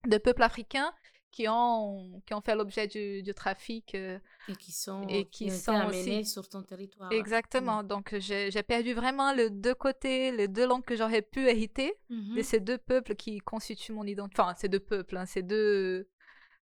[0.05, 0.91] de peuples africains
[1.31, 5.49] qui ont qui ont fait l'objet du, du trafic euh, Et qui sont, Et qui
[5.49, 7.11] sont amenés aussi- sur ton territoire.
[7.13, 7.81] Exactement.
[7.83, 12.35] Donc, j'ai perdu vraiment les deux côtés, les deux langues que j'aurais pu hériter Mhm.
[12.35, 14.41] de ces deux peuples qui constituent mon identité.
[14.41, 16.07] Enfin, ces deux peuples, hein, ces deux,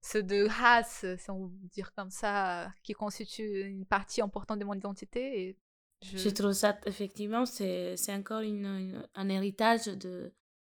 [0.01, 4.65] ces deux races, si on veut dire comme ça, qui constituent une partie importante de
[4.65, 5.59] mon identité.
[6.03, 6.29] Je...
[6.31, 10.33] Trouve ça, effectivement, c'est encore une, un héritage de,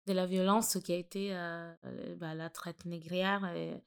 [0.08, 3.82] de la violence qui a été euh, euh, bah, la traite négrière et,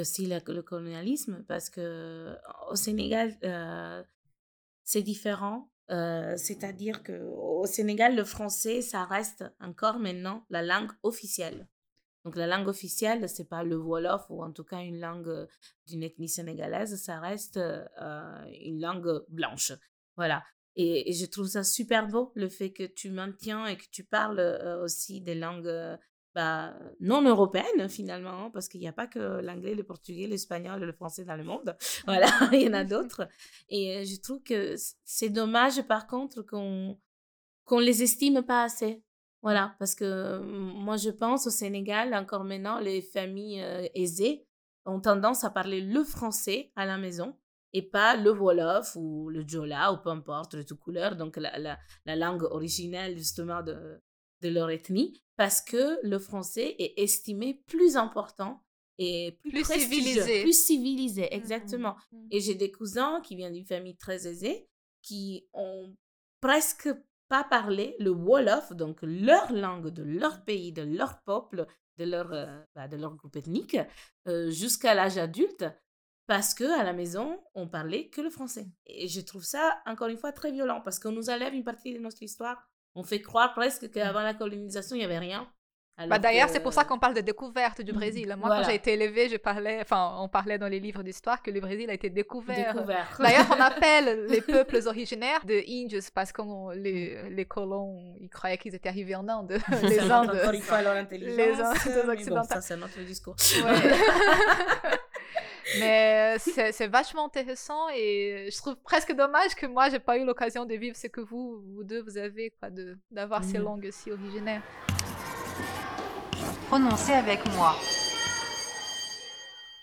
[0.00, 2.36] aussi le colonialisme, parce que
[2.68, 4.02] au Sénégal, euh,
[4.82, 5.70] c'est différent.
[5.90, 11.68] Euh, C'est-à-dire qu'au Sénégal, le français, ça reste encore maintenant la langue officielle.
[12.24, 15.46] Donc la langue officielle, c'est pas le Wolof ou en tout cas une langue euh,
[15.86, 17.84] d'une ethnie sénégalaise, ça reste euh,
[18.62, 19.72] une langue blanche.
[20.16, 20.42] Voilà.
[20.76, 24.04] Et, et je trouve ça super beau, le fait que tu maintiens et que tu
[24.04, 25.96] parles euh, aussi des langues euh,
[26.34, 30.82] bah, non européennes finalement, hein, parce qu'il n'y a pas que l'anglais, le portugais, l'espagnol
[30.82, 31.76] et le français dans le monde.
[32.06, 33.28] Voilà, il y en a d'autres.
[33.68, 36.98] Et je trouve que c'est dommage par contre qu'on
[37.64, 39.02] qu'on les estime pas assez.
[39.44, 44.46] Voilà, parce que moi je pense au Sénégal, encore maintenant, les familles euh, aisées
[44.86, 47.36] ont tendance à parler le français à la maison
[47.74, 51.58] et pas le Wolof ou le Jola ou peu importe, le tout couleur, donc la,
[51.58, 54.00] la, la langue originelle justement de,
[54.42, 58.62] de leur ethnie parce que le français est estimé plus important
[58.98, 60.42] et plus, civilisé.
[60.42, 61.28] Plus civilisé, Mhm.
[61.32, 61.96] exactement.
[62.12, 62.28] Mhm.
[62.30, 64.68] Et j'ai des cousins qui viennent d'une famille très aisée
[65.02, 65.94] qui ont
[66.40, 66.88] presque
[67.34, 71.66] pas parlé le Wolof, donc leur langue de leur pays, de leur peuple,
[71.98, 73.76] de leur, euh, bah, de leur groupe ethnique,
[74.28, 75.64] euh, jusqu'à l'âge adulte,
[76.28, 78.68] parce que à la maison, on parlait que le français.
[78.86, 81.92] Et je trouve ça, encore une fois, très violent, parce qu'on nous enlève une partie
[81.92, 82.68] de notre histoire.
[82.94, 85.52] On fait croire presque qu'avant la colonisation, il n'y avait rien.
[86.08, 87.98] Bah, D'ailleurs, que- c'est pour ça qu'on parle de découverte du Mhm.
[87.98, 88.26] Brésil.
[88.36, 88.62] Moi, Voilà.
[88.64, 91.60] quand j'ai été élevée, je parlais, enfin, on parlait dans les livres d'histoire que le
[91.60, 92.74] Brésil a été découvert.
[92.74, 93.16] découvert.
[93.20, 96.42] D'ailleurs, on appelle les peuples originaires de Indios parce que
[96.74, 99.56] les, les colons, ils croyaient qu'ils étaient arrivés en Inde.
[99.82, 100.30] les Indes.
[100.30, 101.36] encore une fois leur intelligence.
[101.86, 103.36] les Indes bon, ça, c'est notre discours.
[103.64, 103.70] Ouais.
[105.78, 110.24] Mais c'est c'est vachement intéressant et je trouve presque dommage que moi, j'ai pas eu
[110.24, 112.68] l'occasion de vivre ce que vous, vous deux, vous avez, quoi,
[113.10, 113.64] d'avoir ces Mhm.
[113.64, 114.62] langues si originaires.
[116.74, 117.76] Prononcez avec moi.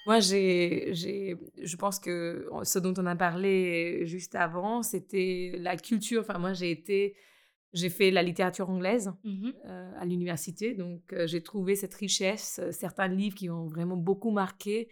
[0.05, 5.77] Moi, j'ai, j'ai, je pense que ce dont on a parlé juste avant, c'était la
[5.77, 6.19] culture.
[6.19, 7.15] Enfin, moi, j'ai été,
[7.71, 9.53] j'ai fait la littérature anglaise Mhm.
[9.67, 13.95] euh, à l'université, donc euh, j'ai trouvé cette richesse, euh, certains livres qui ont vraiment
[13.95, 14.89] beaucoup marqué.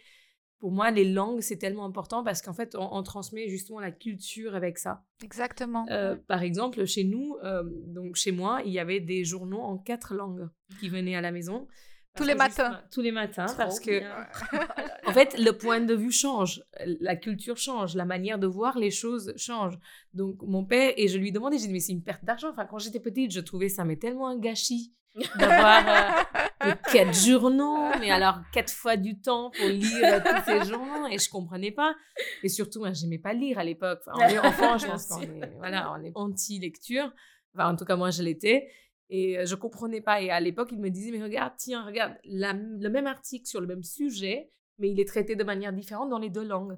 [0.59, 3.91] Pour moi, les langues, c'est tellement important parce qu'en fait, on, on transmet justement la
[3.91, 5.03] culture avec ça.
[5.23, 5.85] Exactement.
[5.89, 9.77] Euh, par exemple, chez nous, euh, donc chez moi, il y avait des journaux en
[9.77, 11.67] quatre langues qui venaient à la maison.
[12.15, 12.81] Tous les matins.
[12.91, 14.01] Tous les matins, Trop parce que
[15.07, 18.91] en fait, le point de vue change, la culture change, la manière de voir les
[18.91, 19.77] choses change.
[20.13, 22.49] Donc, mon père, et je lui demandais, j'ai dit, mais c'est une perte d'argent.
[22.49, 24.93] Enfin, quand j'étais petite, je trouvais ça mais tellement un gâchis
[25.37, 26.25] d'avoir
[26.63, 31.17] euh, quatre journaux, mais alors quatre fois du temps pour lire tous ces journaux, et
[31.17, 31.95] je comprenais pas.
[32.43, 33.99] Et surtout, moi, j'aimais pas lire à l'époque.
[34.05, 37.11] Enfin, on est enfant, je pense qu'on est, voilà, on est anti-lecture.
[37.55, 38.67] Enfin, en tout cas, moi, je l'étais.
[39.09, 40.21] Et euh, je comprenais pas.
[40.21, 43.59] Et à l'époque, il me disait, mais regarde, tiens, regarde, la- le même article sur
[43.61, 46.77] le même sujet, mais il est traité de manière différente dans les deux langues.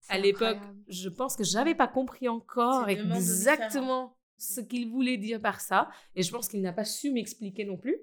[0.00, 5.40] C'est À l'époque, je pense que j'avais pas compris encore exactement ce qu'il voulait dire
[5.40, 5.88] par ça.
[6.14, 7.96] Et je pense qu'il n'a pas su m'expliquer non plus.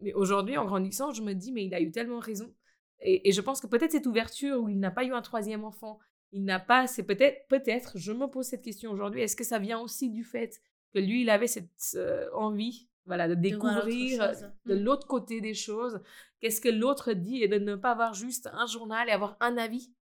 [0.00, 2.52] Mais aujourd'hui, en grandissant, je me dis, mais il a eu tellement raison.
[3.00, 5.64] Et, et je pense que peut-être cette ouverture où il n'a pas eu un troisième
[5.64, 5.98] enfant,
[6.32, 9.60] il n'a pas, c'est peut-être, peut-être, je me pose cette question aujourd'hui, est-ce que ça
[9.60, 10.60] vient aussi du fait
[10.92, 14.50] que lui, il avait cette euh, envie, voilà, de découvrir chose.
[14.66, 14.84] de Mm.
[14.84, 16.00] l'autre côté des choses,
[16.40, 19.56] qu'est-ce que l'autre dit et de ne pas avoir juste un journal et avoir un
[19.56, 19.92] avis?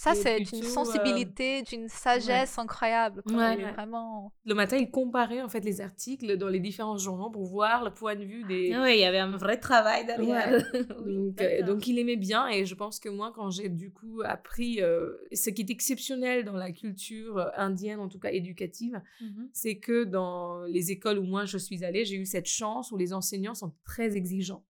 [0.00, 3.20] Ça, c'est d'une euh, sensibilité, d'une sagesse incroyable.
[3.26, 3.56] Ouais.
[3.72, 4.32] Vraiment.
[4.44, 7.92] Le matin, il comparait en fait les articles dans les différents journaux pour voir le
[7.92, 10.62] point de vue des, Oui, il y avait un vrai travail derrière.
[11.04, 14.22] Donc, euh, donc il aimait bien et je pense que moi quand j'ai du coup
[14.24, 19.48] appris euh, ce qui est exceptionnel dans la culture indienne en tout cas éducative Mhm.
[19.52, 22.96] c'est que dans les écoles où moi je suis allée j'ai eu cette chance où
[22.96, 24.62] les enseignants sont très exigeants.
[24.64, 24.67] Ah,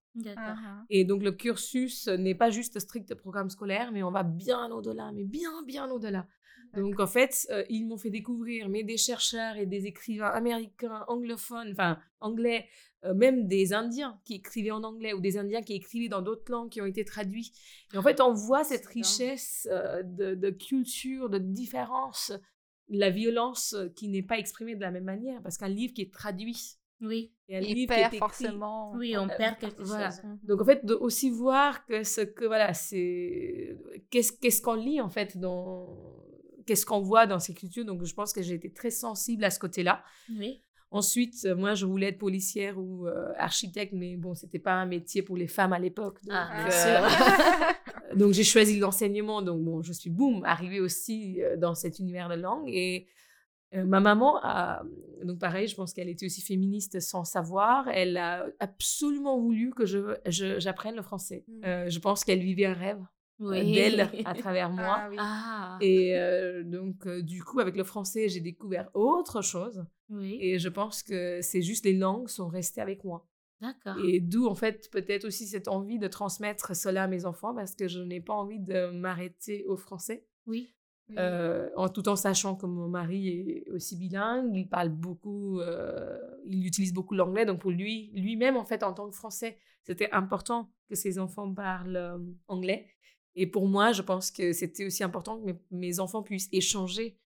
[0.91, 5.13] et donc le cursus n'est pas juste strict programme scolaire mais on va bien au-delà
[5.13, 6.27] mais bien bien au-delà.
[6.75, 11.05] Donc en fait euh, ils m'ont fait découvrir mais des chercheurs et des écrivains américains
[11.09, 12.67] anglophones enfin anglais
[13.05, 16.51] euh, même des Indiens qui écrivaient en anglais ou des Indiens qui écrivaient dans d'autres
[16.51, 17.53] langues qui ont été traduits.
[17.95, 22.33] Et en fait, on voit cette richesse euh, de, de culture, de différence,
[22.89, 26.13] la violence qui n'est pas exprimée de la même manière, parce qu'un livre qui est
[26.13, 28.93] traduit Oui, et un Il qui perd est écrit, forcément.
[28.97, 30.11] oui, on Euh, perd quelque voilà.
[30.11, 30.21] chose.
[30.43, 33.77] donc en fait, de aussi voir que ce que voilà, c'est
[34.11, 35.89] qu'est-ce qu'est-ce qu'on lit en fait dans
[36.67, 37.85] qu'est-ce qu'on voit dans ces cultures.
[37.85, 40.03] Donc je pense que j'ai été très sensible à ce côté-là.
[40.37, 40.63] Oui.
[40.91, 44.87] Ensuite, euh, moi, je voulais être policière ou euh, architecte, mais bon, c'était pas un
[44.87, 46.19] métier pour les femmes à l'époque.
[46.25, 48.17] Donc, Ah, bien euh, sûr.
[48.17, 49.43] donc j'ai choisi l'enseignement.
[49.43, 53.07] Donc bon, je suis boum arrivée aussi euh, dans cet univers de langue et
[53.75, 54.83] euh, ma maman a
[55.25, 57.89] donc pareil, je pense qu'elle était aussi féministe sans savoir.
[57.89, 61.45] Elle a absolument voulu que je je- j'apprenne le français.
[61.49, 61.65] Mm.
[61.65, 63.01] Euh, je pense qu'elle vivait un rêve
[63.41, 63.73] euh, Oui.
[63.73, 64.97] d'elle à travers moi.
[64.99, 65.17] Ah oui.
[65.19, 69.85] Ah, Et euh, donc, euh, du coup, avec le français, j'ai découvert autre chose.
[70.09, 70.39] oui.
[70.41, 73.27] Et je pense que c'est juste les langues sont restées avec moi.
[73.61, 73.97] D'accord.
[74.05, 77.75] Et d'où, en fait, peut-être aussi cette envie de transmettre cela à mes enfants parce
[77.75, 80.25] que je n'ai pas envie de m'arrêter au français.
[80.47, 80.73] Oui.
[81.11, 81.17] Oui.
[81.19, 86.19] Euh, en tout en sachant que mon mari est aussi bilingue, il parle beaucoup, euh,
[86.45, 87.47] il utilise beaucoup l'anglais.
[87.47, 91.53] Donc, pour lui, lui-même, en fait, en tant que français, c'était important que ses enfants
[91.53, 92.87] parlent euh, anglais.
[93.35, 97.19] Et pour moi, je pense que c'était aussi important que mes, mes enfants puissent échanger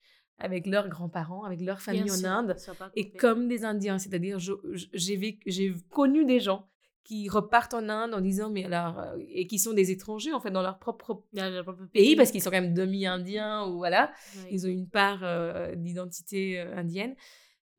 [0.41, 2.55] avec leurs grands-parents, avec leur famille Bien en sûr, Inde
[2.95, 6.70] et comme des Indiens, c'est-à-dire j'ai connu des gens
[7.03, 10.39] qui repartent en Inde en disant mais alors euh, et qui sont des étrangers en
[10.39, 13.77] fait dans leur propre Dans leur propre pays parce qu'ils sont quand même demi-indiens ou
[13.77, 14.49] voilà Oui.
[14.51, 17.15] ils ont une part euh, d'identité euh, indienne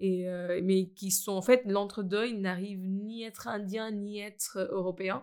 [0.01, 4.21] Et, euh, mais qui sont en fait l'entre-deux, ils n'arrivent ni à être indiens ni
[4.23, 5.23] à être européens.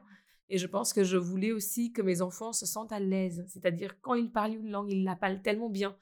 [0.52, 3.46] Et je pense que je voulais aussi que mes enfants se sentent à l'aise.
[3.50, 5.96] C'est-à-dire, quand ils parlent une langue, ils la parlent tellement bien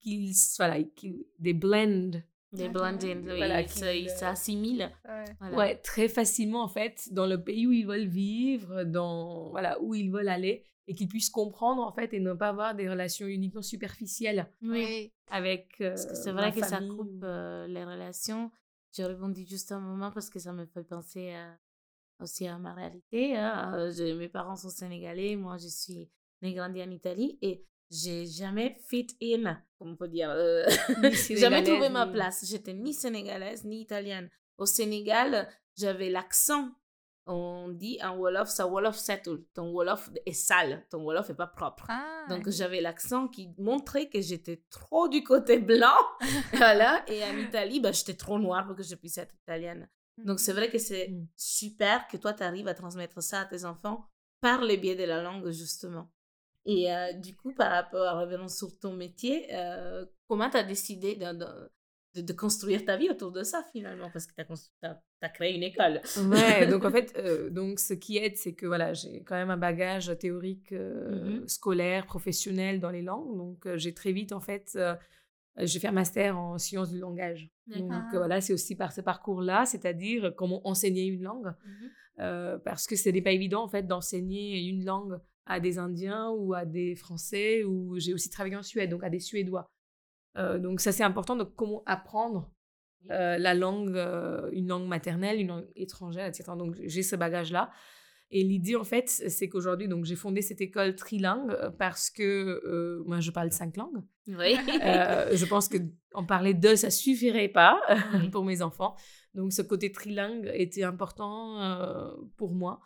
[0.00, 2.12] qu'ils, voilà, qu'ils, des blend.
[2.52, 4.90] Des blending, oui, Voilà, ils euh, s'assimilent.
[5.08, 5.24] Ouais.
[5.38, 5.56] Voilà.
[5.56, 9.94] Ouais, très facilement, en fait, dans le pays où ils veulent vivre, dans, voilà, où
[9.94, 13.26] ils veulent aller, et qu'ils puissent comprendre, en fait, et ne pas avoir des relations
[13.26, 15.12] uniquement superficielles Oui.
[15.28, 18.50] Avec euh, Parce que c'est vrai que ça coupe ou- euh, les relations.
[18.92, 21.56] J'ai rebondi juste un moment parce que ça me fait penser à-
[22.18, 23.36] aussi à ma réalité.
[23.36, 23.88] hein.
[24.18, 26.10] Mes parents sont sénégalais, moi je suis
[26.42, 30.30] née grandie en Italie et j'ai jamais fit in, comme on peut dire.
[30.30, 30.64] euh,
[31.36, 32.44] jamais trouvé ma place.
[32.46, 34.28] J'étais ni sénégalaise ni italienne.
[34.58, 36.70] Au Sénégal, j'avais l'accent.
[37.26, 39.44] On dit en Wolof, ça Wolof settle.
[39.54, 41.86] Ton Wolof est sale, ton Wolof est pas propre.
[41.88, 45.94] Ah, Donc j'avais l'accent qui montrait que j'étais trop du côté blanc.
[46.54, 47.04] voilà.
[47.08, 49.88] Et en Italie, bah, j'étais trop noire pour que je puisse être italienne.
[50.18, 51.26] Donc c'est vrai que c'est Mm.
[51.36, 54.06] super que toi, tu arrives à transmettre ça à tes enfants
[54.40, 56.10] par le biais de la langue, justement.
[56.66, 60.62] Et euh, du coup, par rapport à revenant sur ton métier, euh, comment tu as
[60.62, 64.10] décidé de, de, construire ta vie autour de ça finalement?
[64.12, 66.00] Parce que tu as, créé une école.
[66.30, 69.50] Ouais, donc en fait, euh, donc ce qui aide, c'est que voilà, j'ai quand même
[69.50, 71.48] un bagage théorique Mhm.
[71.48, 73.36] scolaire, professionnel dans les langues.
[73.36, 74.78] Donc j'ai très vite, en fait,
[75.58, 77.50] j'ai fait un master en sciences du langage.
[77.68, 81.54] Donc voilà, c'est aussi par ce parcours-là, c'est-à-dire comment enseigner une langue.
[82.20, 86.30] Euh, parce que ce n'est pas évident, en fait, d'enseigner une langue à des Indiens
[86.30, 89.70] ou à des Français, ou j'ai aussi travaillé en Suède, donc à des Suédois.
[90.38, 92.50] Euh, donc ça, c'est important de comment apprendre
[93.10, 96.44] euh, la langue, euh, une langue maternelle, une langue étrangère, etc.
[96.56, 97.70] Donc j'ai ce bagage-là.
[98.32, 103.18] Et l'idée, en fait, c'est qu'aujourd'hui, donc j'ai fondé cette école trilingue parce que moi,
[103.18, 104.04] je parle cinq langues.
[104.28, 104.54] Oui.
[104.68, 105.78] Je pense que
[106.14, 107.80] en parler deux, ça suffirait pas
[108.30, 108.94] pour mes enfants.
[109.34, 112.80] Donc ce côté trilingue était important pour moi.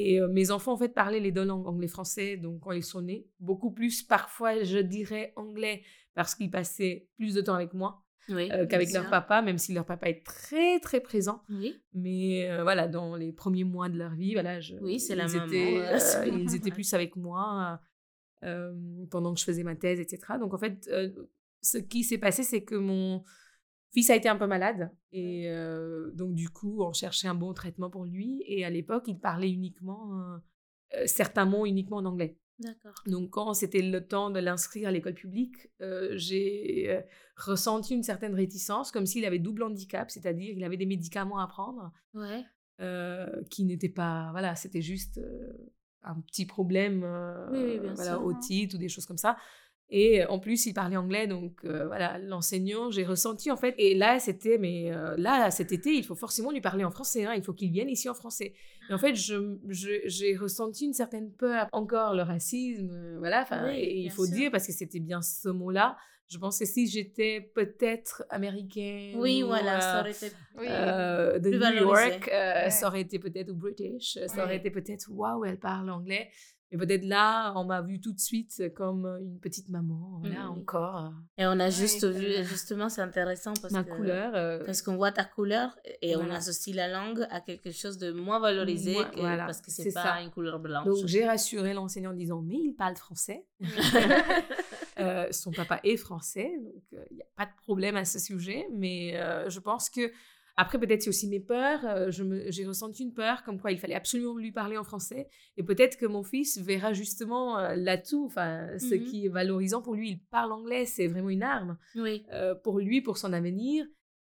[0.00, 3.02] Et euh, mes enfants, en fait, parlaient les deux langues, anglais-français, donc quand ils sont
[3.02, 3.26] nés.
[3.40, 5.82] Beaucoup plus, parfois, je dirais anglais,
[6.14, 8.48] parce qu'ils passaient plus de temps avec moi oui.
[8.52, 11.42] euh, qu'avec leur papa, même si leur papa est très, très présent.
[11.48, 11.74] Oui.
[11.94, 15.26] Mais euh, voilà, dans les premiers mois de leur vie, voilà, je, Oui, c'est la
[15.26, 17.80] ils maman, étaient, ils plus avec moi
[19.10, 20.34] pendant que je faisais ma thèse, etc.
[20.38, 20.88] Donc en fait,
[21.60, 23.24] ce qui s'est passé, c'est que mon
[23.92, 27.52] fils a été un peu malade et euh, donc du coup, on cherchait un bon
[27.54, 28.42] traitement pour lui.
[28.46, 30.20] Et à l'époque, il parlait uniquement
[30.94, 32.36] euh, certains mots uniquement en anglais.
[32.60, 32.92] D'accord.
[33.06, 37.02] Donc, quand c'était le temps de l'inscrire à l'école publique, euh, j'ai
[37.36, 41.46] ressenti une certaine réticence, comme s'il avait double handicap, c'est-à-dire il avait des médicaments à
[41.46, 42.44] prendre Ouais.
[43.50, 44.28] qui n'étaient pas.
[44.32, 45.20] Voilà, c'était juste
[46.02, 47.04] un petit problème,
[47.52, 48.24] Oui, oui, bien voilà, sûr.
[48.24, 49.36] otite ou des choses comme ça.
[49.90, 53.74] Et en plus, il parlait anglais, donc euh, voilà, l'enseignant, j'ai ressenti en fait.
[53.78, 57.24] Et là, c'était, mais euh, là, cet été, il faut forcément lui parler en français,
[57.24, 58.52] hein, il faut qu'il vienne ici en français.
[58.90, 63.40] Et en fait, je, je- j'ai ressenti une certaine peur, encore le racisme, euh, voilà,
[63.42, 64.34] enfin, Oui, il faut sûr.
[64.34, 65.96] dire, parce que c'était bien ce mot-là,
[66.30, 70.26] je pense que si j'étais peut-être américaine, Oui, ou, voilà, ça aurait été.
[70.58, 70.66] Oui.
[70.68, 71.88] euh, de Plus New.
[71.88, 72.70] York, euh, Ouais.
[72.70, 74.56] ça aurait été peut-être ou British, ça aurait Ouais.
[74.58, 76.28] été peut-être waouh, elle parle anglais.
[76.70, 80.60] Mais peut-être là, on m'a vu tout de suite comme une petite maman, voilà, Oui.
[80.60, 81.12] encore.
[81.38, 83.90] Et on a juste vu, justement, c'est intéressant parce Ma que.
[83.94, 84.32] couleur.
[84.34, 88.12] euh, Parce qu'on voit ta couleur et on associe la langue à quelque chose de
[88.12, 90.20] moins valorisé que- voilà, parce que c'est pas ça.
[90.22, 90.84] une couleur blanche.
[90.84, 93.46] donc j'ai rassuré l'enseignant en disant mais il parle français.
[95.00, 98.18] Euh, son papa est français, donc euh, il n'y a pas de problème à ce
[98.18, 98.66] sujet.
[98.72, 100.10] Mais euh, je pense que
[100.60, 101.84] après peut-être c'est aussi mes peurs.
[101.84, 105.28] euh, j'ai ressenti une peur comme quoi il fallait absolument lui parler en français.
[105.56, 109.04] Et peut-être que mon fils verra justement euh, l'atout, enfin ce Mhm.
[109.04, 110.10] qui est valorisant pour lui.
[110.10, 112.24] Il parle anglais, c'est vraiment une arme oui.
[112.32, 113.86] euh, pour lui, pour son avenir.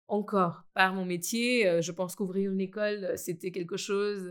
[0.09, 4.31] Encore, par mon métier, euh, je pense qu'ouvrir une école, c'était quelque chose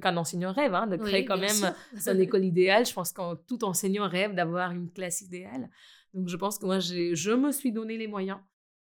[0.00, 2.84] qu'un enseignant rêve, hein, de créer Oui, quand même son école idéale.
[2.84, 5.70] Je pense que tout enseignant rêve d'avoir une classe idéale.
[6.14, 8.38] Donc, je pense que moi, je me suis donné les moyens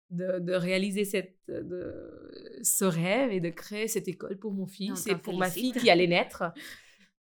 [0.10, 1.94] de, de réaliser cette, de,
[2.62, 5.90] ce rêve et de créer cette école pour mon fils et pour ma fille qui
[5.90, 6.44] allait naître.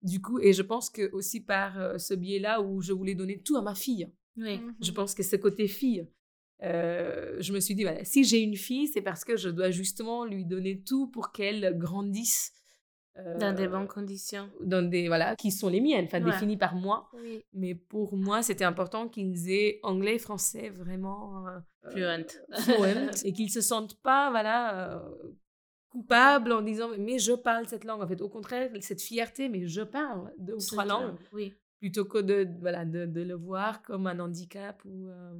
[0.01, 3.41] Du coup, et je pense que aussi par euh, ce biais-là où je voulais donner
[3.41, 4.09] tout à ma fille.
[4.37, 4.57] Oui.
[4.57, 4.75] Mhm.
[4.81, 6.07] Je pense que ce côté fille,
[6.63, 9.71] euh, je me suis dit, voilà, si j'ai une fille, c'est parce que je dois
[9.71, 12.53] justement lui donner tout pour qu'elle grandisse.
[13.19, 14.49] Euh, Dans des bonnes conditions.
[14.61, 16.31] dans des, voilà, qui sont les miennes, enfin Ouais.
[16.31, 17.09] définies par moi.
[17.13, 17.43] Oui.
[17.53, 21.59] Mais pour moi, c'était important qu'ils aient anglais et français vraiment euh,
[21.91, 22.25] Fluent.
[22.63, 24.99] fluent et qu'ils se sentent pas, voilà, euh,
[25.89, 28.01] coupables en disant, mais je parle cette langue.
[28.01, 31.53] En fait, au contraire, cette fierté, mais je parle deux ou trois langues Oui.
[31.79, 35.09] plutôt que de, voilà, de, de le voir comme un handicap ou...
[35.09, 35.33] euh,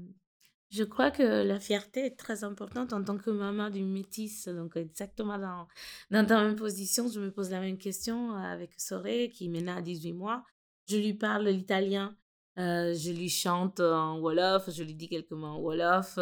[0.71, 4.47] Je crois que la fierté est très importante en tant que maman d'une métisse.
[4.47, 5.67] Donc, exactement dans,
[6.11, 9.81] dans ta même position, je me pose la même question avec Soré, qui maintenant à
[9.81, 10.43] 18 mois.
[10.87, 12.15] Je lui parle l'italien.
[12.59, 16.19] Euh, je lui chante en Wolof, je lui dis quelques mots en Wolof.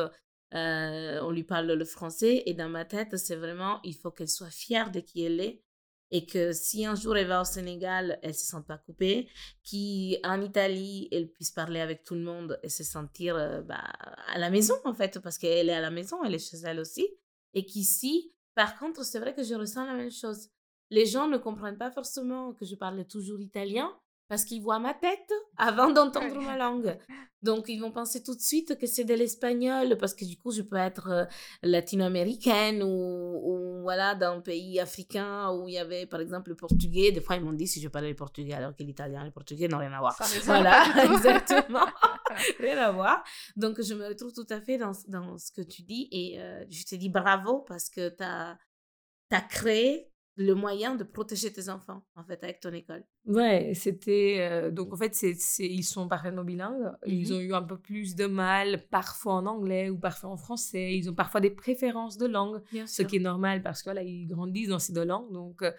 [0.54, 2.44] Euh, on lui parle le français.
[2.46, 5.62] Et dans ma tête, c'est vraiment, il faut qu'elle soit fière de qui elle est
[6.12, 9.30] et que si un jour elle va au Sénégal, elle se sente pas coupée,
[9.70, 13.84] qu'en Italie, elle puisse parler avec tout le monde et se sentir euh, bah,
[14.28, 16.80] à la maison en fait, parce qu'elle est à la maison, elle est chez elle
[16.80, 17.08] aussi,
[17.54, 20.50] et qu'ici, par contre, c'est vrai que je ressens la même chose.
[20.90, 23.94] Les gens ne comprennent pas forcément que je parle toujours italien,
[24.28, 26.98] parce qu'ils voient ma tête avant d'entendre ma langue.
[27.44, 30.52] Donc, ils vont penser tout de suite que c'est de l'espagnol, parce que du coup,
[30.52, 31.26] je peux être euh,
[31.62, 37.12] latino-américaine ou, voilà, dans un pays africain où il y avait, par exemple, le portugais.
[37.12, 39.32] Des fois, ils m'ont dit si je parlais le portugais, alors que l'italien et le
[39.32, 40.18] portugais n'ont rien à voir.
[40.44, 41.86] voilà, exactement.
[42.60, 43.24] rien à voir.
[43.56, 46.66] Donc, je me retrouve tout à fait dans, dans ce que tu dis et euh,
[46.70, 48.58] je te dis bravo parce que tu as,
[49.32, 53.04] as créé le moyen de protéger tes enfants, en fait, avec ton école.
[53.26, 54.38] Ouais, c'était.
[54.40, 56.92] Euh, donc, en fait, c'est, ils sont parfaitement bilingues.
[57.08, 60.38] Ils mmh ont eu un peu plus de mal, parfois en anglais ou parfois en
[60.38, 60.96] français.
[60.96, 64.28] Ils ont parfois des préférences de langue, ce qui est normal parce que là, ils
[64.28, 65.32] grandissent dans ces deux langues.
[65.34, 65.72] Donc, euh,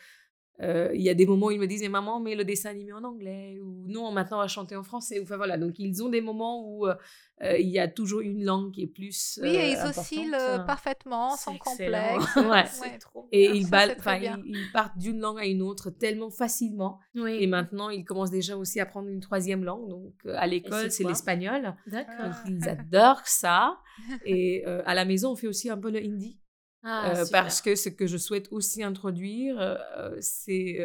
[0.60, 2.92] euh, il y a des moments où ils me disent maman mais le dessin animé
[2.92, 5.56] en anglais ou non maintenant on va chanter en français enfin voilà.
[5.56, 6.94] Donc ils ont des moments où euh,
[7.42, 11.36] euh, il y a toujours une langue qui est plus oui et ils oscillent parfaitement
[11.36, 12.24] sans complexe.
[12.48, 12.98] Ouais.
[12.98, 16.98] trop et ils, ils, partent d'une langue à une autre tellement facilement.
[17.14, 19.88] Et maintenant ils commencent déjà aussi à prendre une troisième langue.
[19.88, 21.76] Donc à l'école c'est l'espagnol.
[21.86, 22.34] D'accord.
[22.46, 23.78] Ils adorent ça.
[24.24, 26.40] Et à la maison on fait aussi un peu le hindi
[26.84, 30.78] ah, euh, parce que ce que je souhaite aussi introduire, euh, c'est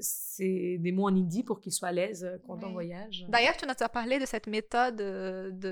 [0.00, 3.26] c'est des mots en hindi pour qu'ils soient à l'aise quand on voyage.
[3.28, 4.96] D'ailleurs, tu nous as parlé de cette méthode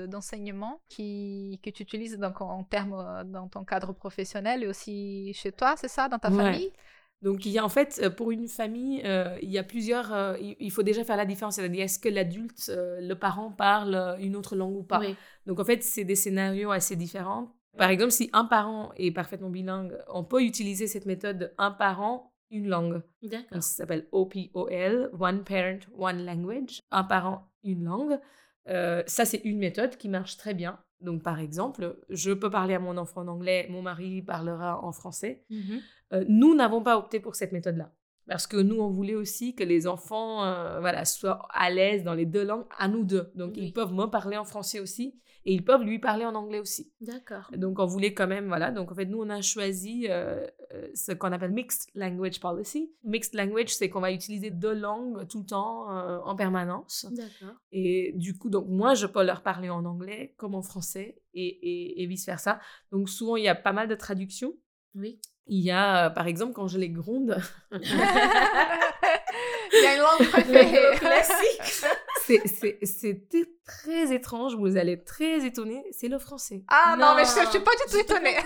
[0.09, 5.51] d'enseignement qui, que tu utilises donc, en termes dans ton cadre professionnel et aussi chez
[5.51, 6.71] toi, c'est ça, dans ta famille?
[7.21, 9.03] Donc, il y a en fait, pour une famille,
[9.41, 10.37] il y a plusieurs.
[10.39, 11.55] il faut déjà faire la différence.
[11.55, 15.01] C'est-à-dire, est-ce que l'adulte, le parent, parle une autre langue ou pas?
[15.47, 17.55] Donc, en fait, c'est des scénarios assez différents.
[17.77, 22.33] Par exemple, si un parent est parfaitement bilingue, on peut utiliser cette méthode un parent,
[22.51, 23.01] une langue.
[23.21, 23.61] D'accord.
[23.61, 26.81] Ça s'appelle OPOL, One Parent, One Language.
[26.91, 28.19] Un parent, une langue.
[28.67, 30.79] Euh, ça, c'est une méthode qui marche très bien.
[31.01, 34.91] Donc, par exemple, je peux parler à mon enfant en anglais, mon mari parlera en
[34.91, 35.43] français.
[35.51, 35.81] Mm-hmm.
[36.13, 37.91] Euh, nous n'avons pas opté pour cette méthode-là.
[38.27, 42.15] Parce que nous, on voulait aussi que les enfants euh, voilà, soient à l'aise dans
[42.15, 43.31] les deux langues, à nous deux.
[43.35, 46.57] Donc, ils peuvent me parler en français aussi et ils peuvent lui parler en anglais
[46.57, 46.91] aussi.
[47.01, 47.51] D'accord.
[47.55, 48.71] Donc, on voulait quand même, voilà.
[48.71, 52.91] Donc, en fait, nous, on a choisi euh, euh, ce qu'on appelle Mixed Language Policy.
[53.03, 55.87] Mixed Language, c'est qu'on va utiliser deux langues tout le temps,
[56.25, 57.05] en permanence.
[57.11, 57.55] D'accord.
[57.71, 61.45] Et du coup, donc, moi, je peux leur parler en anglais comme en français et,
[61.45, 62.59] et, et vice-versa.
[62.91, 64.55] Donc, souvent, il y a pas mal de traductions.
[64.95, 65.19] Oui.
[65.47, 67.37] Il y a, par exemple, quand je les gronde.
[67.71, 67.81] il
[69.83, 70.95] y a une langue préférée.
[70.99, 71.85] classique.
[72.83, 76.63] C'était très étrange, vous allez être très étonné, c'est le français.
[76.67, 78.37] Ah non, mais je, ne suis pas du tout étonnée.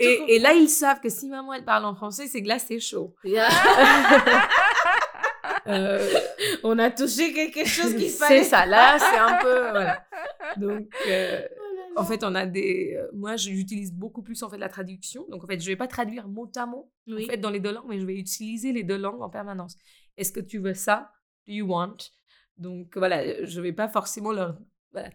[0.00, 2.58] et, et, là, ils savent que si maman elle parle en français, c'est que là,
[2.58, 3.14] c'est chaud.
[5.68, 6.12] Euh,
[6.64, 8.42] on a touché quelque chose qui fallait.
[8.42, 9.70] C'est ça, là, c'est un peu.
[9.70, 10.04] Voilà.
[10.56, 10.88] Donc.
[11.06, 11.40] Euh,
[11.96, 12.94] en fait, on a des.
[12.96, 15.26] Euh, moi, j'utilise beaucoup plus en fait la traduction.
[15.30, 17.72] Donc, en fait, je vais pas traduire mot à mot en fait dans les deux
[17.72, 19.76] langues, mais je vais utiliser les deux langues en permanence.
[20.16, 21.12] Est-ce que tu veux ça?
[21.46, 21.96] Do you want?
[22.56, 24.58] Donc voilà, je vais pas forcément leur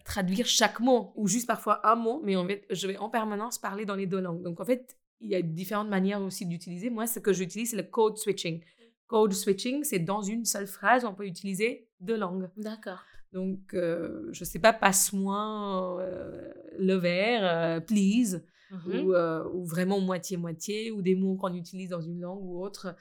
[0.04, 3.58] traduire chaque mot ou juste parfois un mot, mais en fait, je vais en permanence
[3.58, 4.42] parler dans les deux langues.
[4.42, 6.90] Donc en fait, il y a différentes manières aussi d'utiliser.
[6.90, 8.62] Moi, ce que j'utilise, c'est le code switching.
[9.06, 12.50] Code switching, c'est dans une seule phrase, on peut utiliser deux langues.
[12.56, 13.02] D'accord.
[13.32, 20.00] Donc, euh, je sais pas, passe-moi euh, le verre, euh, please, mmh ou, ou, vraiment
[20.00, 22.96] moitié-moitié, ou des mots qu'on utilise dans une langue ou autre.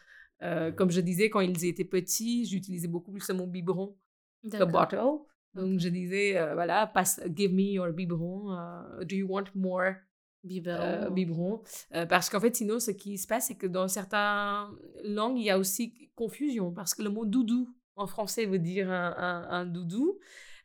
[0.76, 3.96] comme je disais, quand ils étaient petits, j'utilisais beaucoup plus mot biberon
[4.50, 5.24] que bottle.
[5.54, 8.56] Donc, je disais, voilà, passe, give me your biberon.
[9.06, 9.96] do you want more
[10.44, 11.12] biberon?
[11.12, 11.62] biberon?
[12.08, 14.70] parce qu'en fait, sinon, ce qui se passe, c'est que dans certaines
[15.04, 16.72] langues, il y a aussi confusion.
[16.72, 20.20] Parce que le mot doudou en français veut dire un, doudou,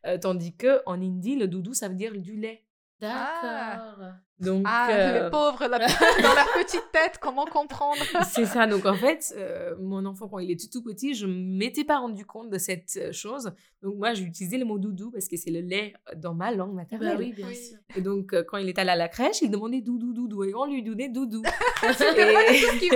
[0.05, 2.63] euh, tandis que en hindi, le doudou, ça veut dire du lait.
[3.01, 4.13] D'accord.
[4.39, 8.01] Donc, ah, les pauvres, dans leur petite tête, comment comprendre?
[8.29, 8.65] C'est ça.
[8.67, 11.99] Donc, en fait, euh, mon enfant, quand il était tout petit, je ne m'étais pas
[11.99, 13.51] rendu compte de cette chose.
[13.81, 16.73] Donc, moi, j'ai utilisé le mot doudou parce que c'est le lait dans ma langue
[16.73, 17.17] maternelle.
[17.17, 17.77] Bah oui, bien sûr.
[17.95, 20.43] Et donc, quand il est allé à la crèche, il demandait doudou, doudou.
[20.43, 21.41] Et on lui donnait doudou.
[21.97, 22.89] c'est et...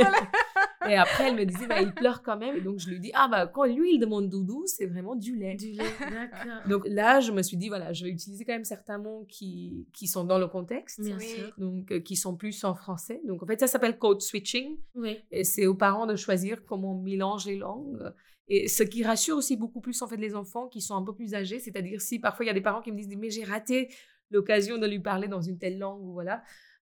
[0.88, 2.56] Et après, elle me disait, bah, il pleure quand même.
[2.58, 5.36] Et donc, je lui dis, ah, bah, quand lui, il demande doudou, c'est vraiment du
[5.36, 5.56] lait.
[5.56, 6.68] Du lait, d'accord.
[6.70, 9.88] Donc là, je me suis dit, voilà, je vais utiliser quand même certains mots qui,
[9.94, 11.26] qui sont dans le contexte, Bien Oui.
[11.26, 11.54] sûr.
[11.58, 13.22] donc euh, qui sont plus en français.
[13.26, 14.78] Donc en fait, ça s'appelle code switching.
[14.96, 15.18] Oui.
[15.32, 17.98] Et c'est aux parents de choisir comment on mélange les langues.
[18.48, 21.14] Et ce qui rassure aussi beaucoup plus en fait les enfants qui sont un peu
[21.14, 23.44] plus âgés, c'est-à-dire si parfois il y a des parents qui me disent mais j'ai
[23.44, 23.90] raté
[24.30, 26.44] l'occasion de lui parler dans une telle langue ou voilà.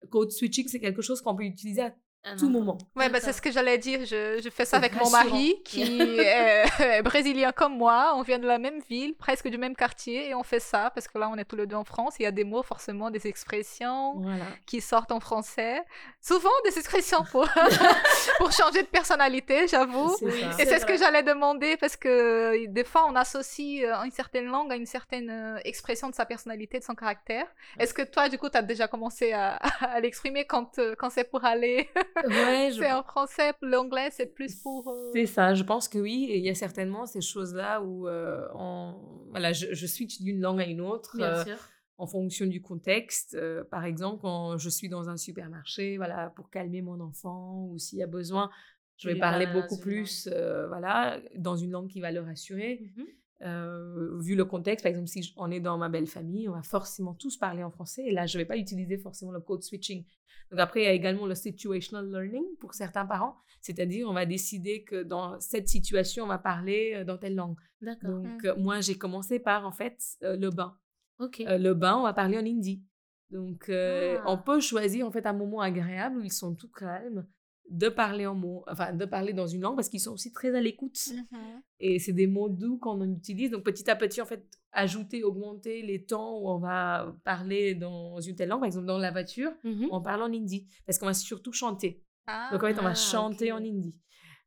[0.09, 2.77] Code switching, c'est quelque chose qu'on peut utiliser à Un tout moment.
[2.97, 4.01] Ouais, bah, c'est ce que j'allais dire.
[4.05, 6.69] Je, je fais ça avec mon mari qui est,
[6.99, 8.13] est brésilien comme moi.
[8.15, 11.09] On vient de la même ville, presque du même quartier, et on fait ça parce
[11.09, 12.17] que là, on est tous les deux en France.
[12.19, 14.45] Il y a des mots, forcément, des expressions Voilà.
[14.67, 15.83] qui sortent en français.
[16.21, 17.49] Souvent, des expressions pour,
[18.39, 20.15] pour changer de personnalité, j'avoue.
[20.59, 24.11] Et c'est ce que j'allais demander parce que euh, des fois on associe euh, une
[24.11, 27.47] certaine langue à une certaine euh, expression de sa personnalité, de son caractère.
[27.79, 31.09] Est-ce que toi, du coup, tu as déjà commencé à, à l'exprimer quand, euh, quand
[31.09, 31.89] c'est pour aller?
[32.25, 34.89] Ouais, je C'est en français, l'anglais c'est plus pour...
[34.89, 36.27] euh, C'est ça, je pense que oui.
[36.31, 38.95] Il y a certainement ces choses-là où euh, on-
[39.31, 41.57] voilà, je, je switch d'une langue à une autre Bien euh, sûr.
[41.99, 43.35] en fonction du contexte.
[43.35, 47.79] Euh, par exemple, quand je suis dans un supermarché, voilà, pour calmer mon enfant ou
[47.79, 48.51] s'il y a besoin,
[48.97, 52.81] je vais parler dans beaucoup plus, euh, voilà, dans une langue qui va le rassurer.
[52.97, 53.07] Mhm.
[53.43, 56.63] Euh, vu le contexte, par exemple, si on est dans ma belle famille, on va
[56.63, 58.05] forcément tous parler en français.
[58.07, 60.05] Et là, je ne vais pas utiliser forcément le code switching.
[60.51, 63.37] Donc après, il y a également le situational learning pour certains parents.
[63.63, 67.57] C'est-à-dire, on va décider que dans cette situation, on va parler euh, dans telle langue.
[67.81, 68.11] D'accord.
[68.11, 70.77] Donc, euh, moi, j'ai commencé par, en fait, euh, le bain.
[71.19, 71.41] Ok.
[71.41, 72.83] Euh, le bain, on va parler en hindi.
[73.31, 74.23] Donc, Ah.
[74.27, 77.27] on peut choisir, en fait, un moment agréable où ils sont tout calmes
[77.71, 80.55] de parler en mots, enfin, de parler dans une langue parce qu'ils sont aussi très
[80.57, 80.99] à l'écoute.
[81.15, 81.63] Mhm.
[81.79, 83.51] Et c'est des mots doux qu'on utilise.
[83.51, 88.21] Donc, petit à petit, en fait, ajouter, augmenter les temps où on va parler dans
[88.21, 88.61] une telle langue.
[88.61, 89.87] Par exemple, dans la voiture, Mhm.
[89.93, 92.03] on parle en hindi parce qu'on va surtout chanter.
[92.27, 93.95] Ah, Donc, en fait, on va Ah, chanter en hindi.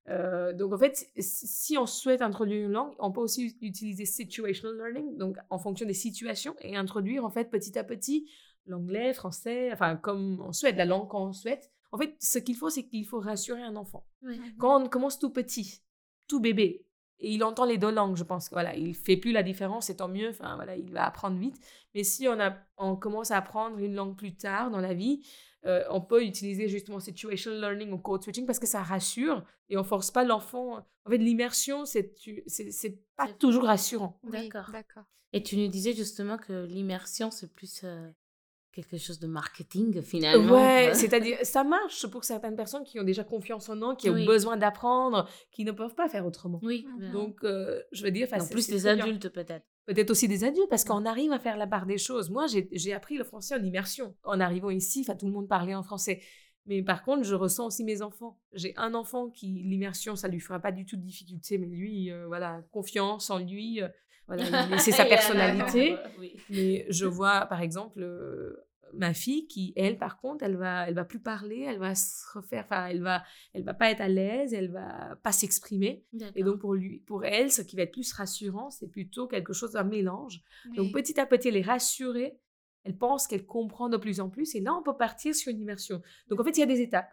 [0.10, 4.76] Euh, donc, en fait, si on souhaite introduire une langue, on peut aussi utiliser situational
[4.78, 8.30] learning, donc en fonction des situations, et introduire, en fait, petit à petit,
[8.66, 11.72] l'anglais, français, enfin, comme on souhaite, la langue qu'on souhaite.
[11.94, 14.06] En fait, ce qu'il faut, c'est qu'il faut rassurer un enfant.
[14.24, 14.42] Oui.
[14.58, 15.82] Quand on commence tout petit,
[16.28, 16.86] tout bébé,
[17.20, 19.98] et il entend les deux langues, je pense voilà, il fait plus la différence, c'est
[19.98, 21.56] tant mieux, enfin voilà, il va apprendre vite.
[21.96, 25.26] Mais si on, a, on commence à apprendre une langue plus tard dans la vie,
[25.66, 29.78] euh, on peut utiliser justement situational learning ou code switching parce que ça rassure et
[29.78, 30.80] on force pas l'enfant.
[31.06, 34.20] En fait, l'immersion, c'est tu- c'est c'est pas toujours rassurant.
[34.24, 34.70] D'accord.
[34.74, 35.04] D'accord.
[35.32, 38.10] Et tu nous disais justement que l'immersion, c'est plus euh,
[38.74, 40.54] quelque chose de marketing finalement.
[40.56, 44.14] Ouais, c'est-à-dire, ça marche pour certaines personnes qui ont déjà confiance en eux, qui ont
[44.14, 44.26] Oui.
[44.26, 46.60] besoin d'apprendre, qui ne peuvent pas faire autrement.
[46.64, 46.86] Oui.
[46.90, 47.00] Mhm.
[47.00, 47.12] bien.
[47.14, 48.86] Donc, euh, je veux dire, enfin, En plus bien.
[49.00, 49.66] adultes peut-être.
[49.86, 52.30] Peut-être aussi des adultes, parce qu'on arrive à faire la part des choses.
[52.30, 54.16] Moi, j'ai j'ai appris le français en immersion.
[54.24, 56.22] En arrivant ici, enfin, tout le monde parlait en français.
[56.66, 58.40] Mais par contre, je ressens aussi mes enfants.
[58.54, 62.10] J'ai un enfant qui, l'immersion, ça lui fera pas du tout de difficulté, mais lui,
[62.10, 63.90] euh, voilà, confiance en lui, euh,
[64.28, 64.44] voilà,
[64.80, 65.98] c'est sa personnalité.
[66.20, 66.36] Oui.
[66.50, 70.94] Mais je vois, par exemple, euh, ma fille qui, elle, par contre, elle va, elle
[70.94, 74.08] va plus parler, elle va se refaire, enfin, elle va, elle va pas être à
[74.08, 76.06] l'aise, elle va pas s'exprimer.
[76.36, 79.54] Et donc, pour lui, pour elle, ce qui va être plus rassurant, c'est plutôt quelque
[79.54, 80.42] chose d'un mélange.
[80.76, 82.38] Donc, petit à petit, elle est rassurée,
[82.84, 85.62] elle pense qu'elle comprend de plus en plus, et là, on peut partir sur une
[85.62, 86.02] immersion.
[86.30, 87.12] Donc, en fait, il y a des étapes.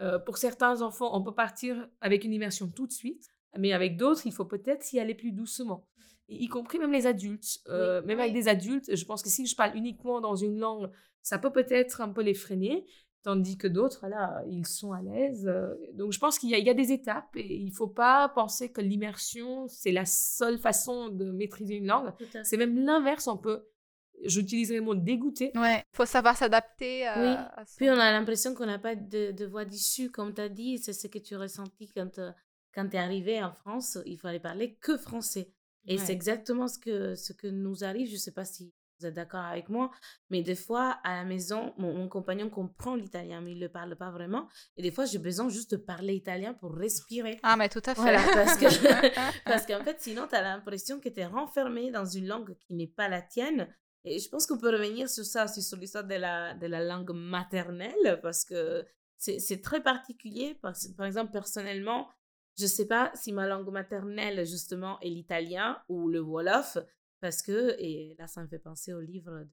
[0.00, 3.96] Euh, pour certains enfants, on peut partir avec une immersion tout de suite, mais avec
[3.96, 5.86] d'autres, il faut peut-être y aller plus doucement.
[6.28, 7.58] Y compris même les adultes.
[7.68, 10.90] Euh, même avec des adultes, je pense que si je parle uniquement dans une langue,
[11.22, 12.86] ça peut peut-être un peu les freiner,
[13.22, 15.46] tandis que d'autres, là, ils sont à l'aise.
[15.46, 17.72] Euh, Donc, je pense qu'il y, a- il y a des étapes et il ne
[17.74, 22.12] faut pas penser que l'immersion, c'est la seule façon de maîtriser une langue.
[22.44, 23.64] C'est même l'inverse, on peut,
[24.24, 25.52] j'utiliserai le mot dégoûter.
[25.54, 27.28] Ouais, faut savoir s'adapter à, Oui.
[27.56, 30.40] à son- Puis on a l'impression qu'on n'a pas de, de voix d'issue, comme tu
[30.40, 32.30] as dit, c'est ce que tu as ressenti quand, euh,
[32.74, 35.52] quand tu es arrivé en France, il fallait parler que français.
[35.86, 36.04] Et Ouais.
[36.04, 39.14] c'est exactement ce que, ce que nous arrive, je ne sais pas si vous êtes
[39.14, 39.90] d'accord avec moi,
[40.30, 43.68] mais des fois, à la maison, mon, mon compagnon comprend l'italien, mais il ne le
[43.68, 44.48] parle pas vraiment.
[44.76, 47.40] Et des fois, j'ai besoin juste de parler italien pour respirer.
[47.42, 48.00] Ah, mais tout à fait.
[48.00, 48.66] Voilà, parce que
[49.44, 52.74] parce qu'en fait, sinon, tu as l'impression que tu es renfermé dans une langue qui
[52.74, 53.66] n'est pas la tienne.
[54.04, 56.84] Et je pense qu'on peut revenir sur ça, aussi sur l'histoire de la, de la
[56.84, 58.84] langue maternelle, parce que
[59.16, 60.54] c'est très particulier.
[60.62, 62.08] Par, par exemple, personnellement,
[62.58, 66.78] je ne sais pas si ma langue maternelle, justement, est l'italien ou le wolof,
[67.20, 69.48] parce que, et là, ça me fait penser au livre de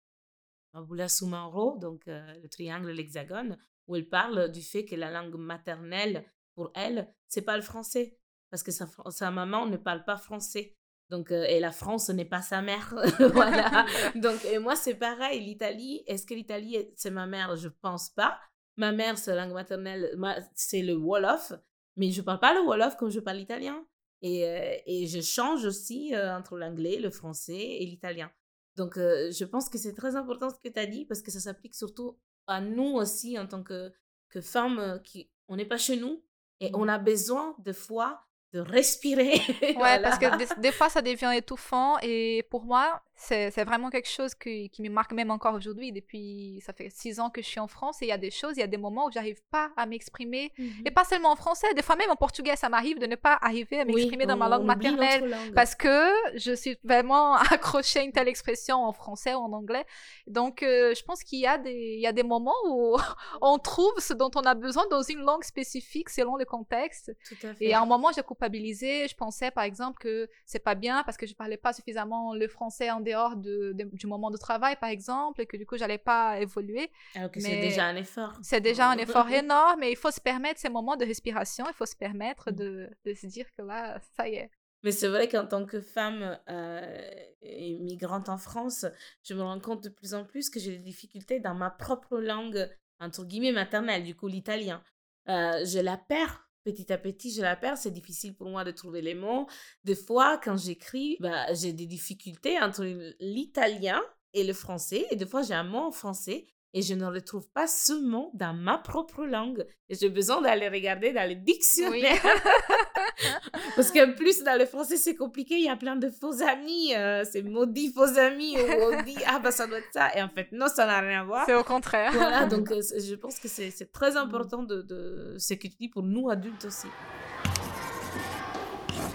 [0.74, 5.36] Mabula Soumaro, donc euh, Le triangle, l'hexagone, où elle parle du fait que la langue
[5.36, 6.26] maternelle,
[6.56, 8.18] pour elle, c'est pas le français,
[8.52, 10.76] parce que sa, sa maman ne parle pas français.
[11.10, 12.94] Donc, euh, et la France n'est pas sa mère.
[13.34, 13.86] voilà.
[14.16, 15.40] Donc, et moi, c'est pareil.
[15.44, 17.56] L'Italie, est-ce que l'Italie, est- c'est ma mère?
[17.56, 18.40] Je pense pas.
[18.78, 21.54] Ma mère, sa langue maternelle, ma- c'est le Wolof.
[22.00, 23.86] Mais je parle pas le Wolof comme je parle l'italien.
[24.22, 28.32] Et, euh, et je change aussi euh, entre l'anglais, le français et l'italien.
[28.76, 31.30] Donc, euh, je pense que c'est très important ce que tu as dit parce que
[31.32, 33.92] ça s'applique surtout à nous aussi en tant que,
[34.30, 36.24] que femmes qui, on n'est pas chez nous
[36.60, 38.22] et on a besoin de fois
[38.54, 39.34] de respirer.
[39.62, 40.02] Ouais, Voilà.
[40.02, 41.98] parce que des, des fois, ça devient étouffant.
[42.02, 45.92] Et pour moi, c'est vraiment quelque chose qui, qui me marque même encore aujourd'hui.
[45.92, 48.32] Depuis, ça fait six ans que je suis en France et il y a des
[48.32, 50.54] choses, il y a des moments où j'arrive pas à m'exprimer.
[50.58, 50.84] Mhm.
[50.86, 53.38] Et pas seulement en français, des fois même en portugais, ça m'arrive de ne pas
[53.42, 55.30] arriver à Oui, m'exprimer dans ma langue maternelle.
[55.30, 55.54] langue.
[55.54, 59.86] Parce que je suis vraiment accrochée à une telle expression en français ou en anglais.
[60.26, 62.96] Donc, euh, je pense qu'il y, a des- il y a des moments où
[63.42, 67.12] on trouve ce dont on a besoin dans une langue spécifique selon le contexte.
[67.28, 67.66] Tout à fait.
[67.66, 69.08] Et à un moment, j'ai culpabilisé.
[69.10, 72.48] Je pensais, par exemple, que c'est pas bien parce que je parlais pas suffisamment le
[72.48, 75.78] français en dehors de, de- du moment de travail, par exemple, et que du coup,
[75.78, 76.92] j'allais pas évoluer.
[77.16, 78.34] Alors que c'est déjà un effort.
[78.42, 81.66] C'est déjà un effort énorme, mais il faut se permettre ces moments de respiration.
[81.68, 84.50] Il faut se permettre de, de se dire que là, ça y est.
[84.84, 88.86] Mais c'est vrai qu'en tant que femme euh, et migrante en France,
[89.24, 92.18] je me rends compte de plus en plus que j'ai des difficultés dans ma propre
[92.20, 92.70] langue,
[93.02, 94.82] entre guillemets, maternelle, du coup l'italien.
[95.28, 97.78] Euh, je la perds petit à petit, je la perds.
[97.78, 99.48] C'est difficile pour moi de trouver les mots.
[99.84, 102.86] Des fois, quand j'écris, bah, j'ai des difficultés entre
[103.20, 104.02] l'italien
[104.34, 105.06] et le français.
[105.12, 108.30] Et des fois, j'ai un mot en français et je ne retrouve pas ce mot
[108.36, 109.66] dans ma propre langue.
[109.90, 112.22] Et j'ai besoin d'aller regarder dans les dictionnaires.
[113.76, 115.56] Parce qu'en plus, dans le français, c'est compliqué.
[115.56, 116.94] Il y a plein de faux amis.
[116.96, 118.56] euh, c'est maudit faux amis.
[118.56, 120.16] Ou on dit, ah, bah, ça doit être ça.
[120.16, 121.46] Et en fait, non, ça n'a rien à voir.
[121.48, 122.12] C'est au contraire.
[122.14, 125.76] Voilà, donc euh, je pense que c'est c'est très important de, de ce que tu
[125.80, 126.88] dis pour nous adultes aussi.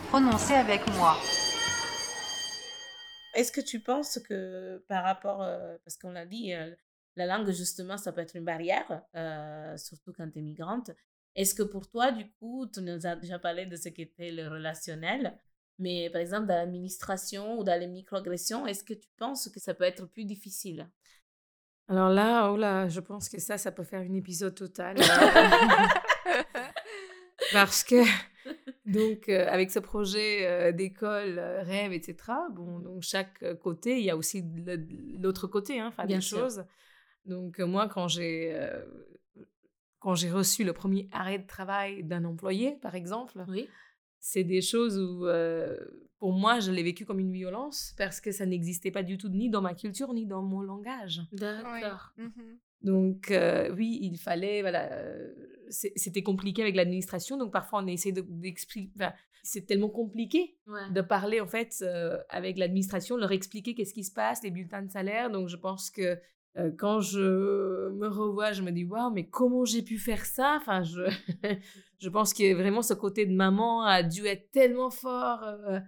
[0.08, 1.16] Prononcez avec moi.
[3.34, 6.70] Est-ce que tu penses que par rapport, euh, parce qu'on l'a dit, euh,
[7.16, 10.90] la langue, justement, ça peut être une barrière, euh, surtout quand tu es migrante.
[11.36, 14.48] Est-ce que pour toi, du coup, tu nous as déjà parlé de ce qu'était le
[14.48, 15.36] relationnel,
[15.78, 19.74] mais par exemple, dans l'administration ou dans les microagressions, est-ce que tu penses que ça
[19.74, 20.88] peut être plus difficile?
[21.88, 24.96] Alors là, oh là, je pense que ça, ça peut faire un épisode total.
[27.52, 28.02] Parce que,
[28.86, 32.16] donc, euh, avec ce projet euh, d'école, euh, rêve, etc.,
[32.52, 34.44] bon, donc chaque euh, côté, il y a aussi
[35.18, 36.64] l'autre côté, hein, enfin, Bien des choses.
[37.24, 38.84] Donc, moi, quand j'ai euh,
[39.98, 43.66] quand j'ai reçu le premier arrêt de travail d'un employé, par exemple, Oui.
[44.20, 45.78] c'est des choses où, euh,
[46.18, 49.30] pour moi, je l'ai vécu comme une violence parce que ça n'existait pas du tout
[49.30, 51.22] ni dans ma culture ni dans mon langage.
[51.32, 52.12] D'accord.
[52.18, 52.58] Mhm.
[52.82, 55.32] Donc, euh, oui, il fallait, voilà, euh,
[55.70, 60.90] c'était compliqué avec l'administration, donc parfois on essaie de- d'expliquer, enfin, c'est tellement compliqué Ouais.
[60.92, 64.82] de parler en fait euh, avec l'administration, leur expliquer qu'est-ce qui se passe, les bulletins
[64.82, 66.18] de salaire, donc je pense que
[66.56, 70.56] euh, quand je me revois, je me dis, waouh, mais comment j'ai pu faire ça?
[70.60, 71.02] Enfin, je,
[71.98, 75.80] je pense que vraiment ce côté de maman a dû être tellement fort euh,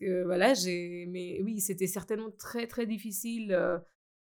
[0.00, 3.52] que voilà, j'ai, mais oui, c'était certainement très très difficile.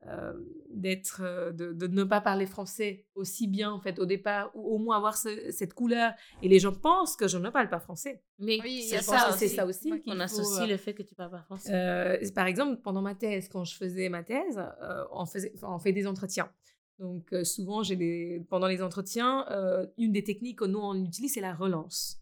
[0.09, 0.33] Euh,
[0.71, 4.75] d'être euh, de, de ne pas parler français aussi bien en fait au départ ou
[4.75, 7.81] au moins avoir ce- cette couleur et les gens pensent que je ne parle pas
[7.81, 11.15] français Mais Oui, c'est ça ça aussi Ouais, On associe euh, le fait que tu
[11.15, 11.73] parles pas français.
[11.75, 15.69] euh, par exemple, pendant ma thèse, quand je faisais ma thèse, euh, on, faisait, enfin,
[15.73, 16.51] on fait des entretiens.
[16.99, 20.95] Donc, euh, souvent, j'ai des, pendant les entretiens, euh, une des techniques que nous, on
[21.05, 22.19] utilise, c'est la relance.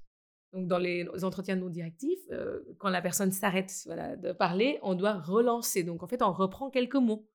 [0.52, 4.94] Donc, dans les entretiens non directifs, euh, quand la personne s'arrête voilà, de parler, on
[4.94, 5.82] doit relancer.
[5.84, 7.26] Donc, en fait, on reprend quelques mots.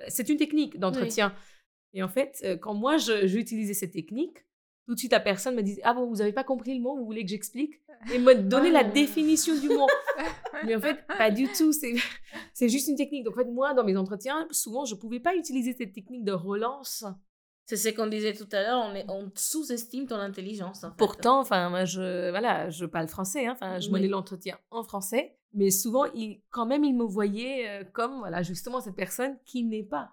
[0.00, 1.34] Euh, C'est une technique d'entretien.
[1.94, 4.38] Et en fait, euh, quand moi, j'utilisais cette technique,
[4.86, 6.96] tout de suite, la personne me disait Ah bon, vous n'avez pas compris le mot,
[6.96, 7.80] vous voulez que j'explique?
[8.12, 9.86] Et me donner la définition du mot.
[10.64, 11.72] Mais en fait, pas du tout.
[11.72, 11.94] C'est,
[12.54, 13.24] c'est juste une technique.
[13.24, 16.24] Donc, en fait, moi, dans mes entretiens, souvent, je ne pouvais pas utiliser cette technique
[16.24, 17.04] de relance.
[17.66, 20.82] C'est ce qu'on disait tout à l'heure, on, est- on sous-estime ton intelligence.
[20.84, 20.96] En fait.
[20.98, 23.46] Pourtant, enfin, moi, je, voilà, je parle français.
[23.46, 23.52] hein.
[23.52, 23.92] Enfin, je Oui.
[23.94, 25.36] menais l'entretien en français.
[25.54, 29.62] Mais souvent, il, quand même, il me voyait euh, comme, voilà, justement, cette personne qui
[29.64, 30.10] n'est pas,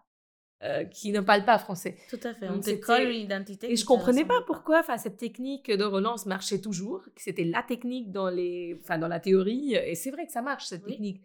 [0.63, 1.97] euh, qui ne parle pas français.
[2.09, 3.71] Tout à fait, on Donc, te c'était- colle une identité.
[3.71, 7.45] Et je te comprenais pas pourquoi enfin, cette technique de relance marchait toujours, que c'était
[7.45, 9.73] la technique dans, les, enfin, dans la théorie.
[9.75, 10.91] Et c'est vrai que ça marche, cette Oui.
[10.91, 11.23] technique.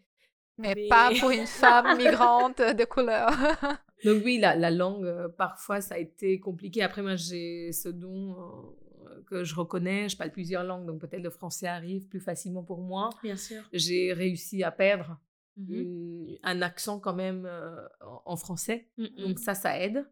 [0.58, 3.28] Mais, Mais- pas pour une femme migrante de couleur.
[4.04, 6.82] Donc oui, la, la langue, euh, parfois, ça a été compliqué.
[6.82, 10.08] Après, moi, j'ai ce don euh, que je reconnais.
[10.08, 13.10] Je parle plusieurs langues, donc peut-être le français arrive plus facilement pour moi.
[13.22, 13.62] Bien sûr.
[13.72, 15.18] J'ai réussi à perdre
[15.56, 17.76] Une- un accent quand même euh,
[18.24, 18.88] en, français.
[18.98, 19.08] Mhm.
[19.18, 20.04] Donc ça, ça aide.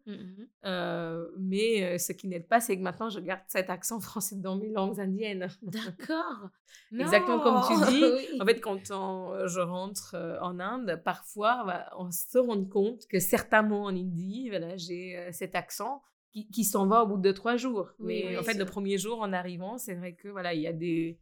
[0.64, 4.57] Euh, mais ce qui n'aide pas, c'est que maintenant, je garde cet accent français dans
[4.57, 5.49] mes langues indiennes.
[5.62, 6.49] D'accord.
[6.93, 8.03] Exactement comme tu dis.
[8.32, 8.40] Oui.
[8.40, 13.18] En fait, quand on- je rentre en Inde, parfois, bah, on se rend compte que
[13.18, 16.03] certains mots en hindi, voilà, j'ai cet accent.
[16.33, 17.91] Qui, qui s'en va au bout de trois jours.
[17.99, 20.62] Oui, Mais oui, en fait, le premier jour, en arrivant, c'est vrai que voilà, il
[20.62, 21.18] y a des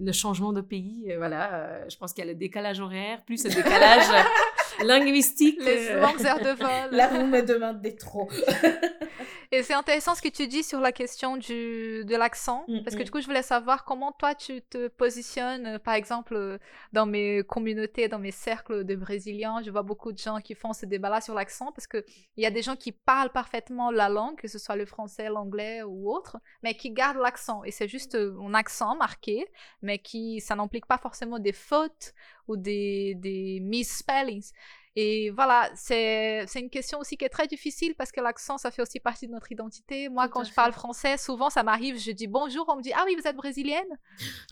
[0.00, 1.12] le changement de pays.
[1.12, 4.04] euh, voilà, euh, je pense qu'il y a le décalage horaire, plus le décalage
[4.84, 5.58] linguistique.
[5.60, 6.96] Les euh, de vol.
[6.96, 8.28] Là, vous me demandez trop.
[9.54, 12.96] Et c'est intéressant ce que tu dis sur la question du, de l'accent, Mm, parce
[12.96, 13.04] que mm.
[13.04, 16.58] du coup, je voulais savoir comment toi, tu te positionnes, euh, par exemple, euh,
[16.92, 19.62] dans mes communautés, dans mes cercles de Brésiliens.
[19.62, 22.02] Je vois beaucoup de gens qui font ce débat-là sur l'accent, parce qu'il
[22.36, 25.82] y a des gens qui parlent parfaitement la langue, que ce soit le français, l'anglais
[25.82, 27.62] ou autre, mais qui gardent l'accent.
[27.64, 29.46] Et c'est juste euh, un accent marqué,
[29.82, 32.14] mais qui ça n'implique pas forcément des fautes
[32.48, 34.50] ou des, des misspellings.
[34.94, 38.82] Et voilà, c'est une question aussi qui est très difficile parce que l'accent, ça fait
[38.82, 40.10] aussi partie de notre identité.
[40.10, 42.92] Moi, Tout quand je parle français, souvent, ça m'arrive, je dis bonjour, on me dit,
[42.94, 43.88] ah oui, vous êtes brésilienne?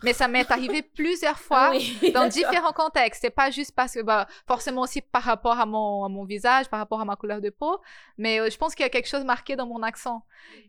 [0.03, 3.21] Mais ça m'est arrivé plusieurs fois oui, dans différents contextes.
[3.21, 6.69] C'est pas juste parce que, bah, forcément aussi par rapport à mon, à mon visage,
[6.69, 7.79] par rapport à ma couleur de peau,
[8.17, 10.25] mais euh, je pense qu'il y a quelque chose marqué dans mon accent.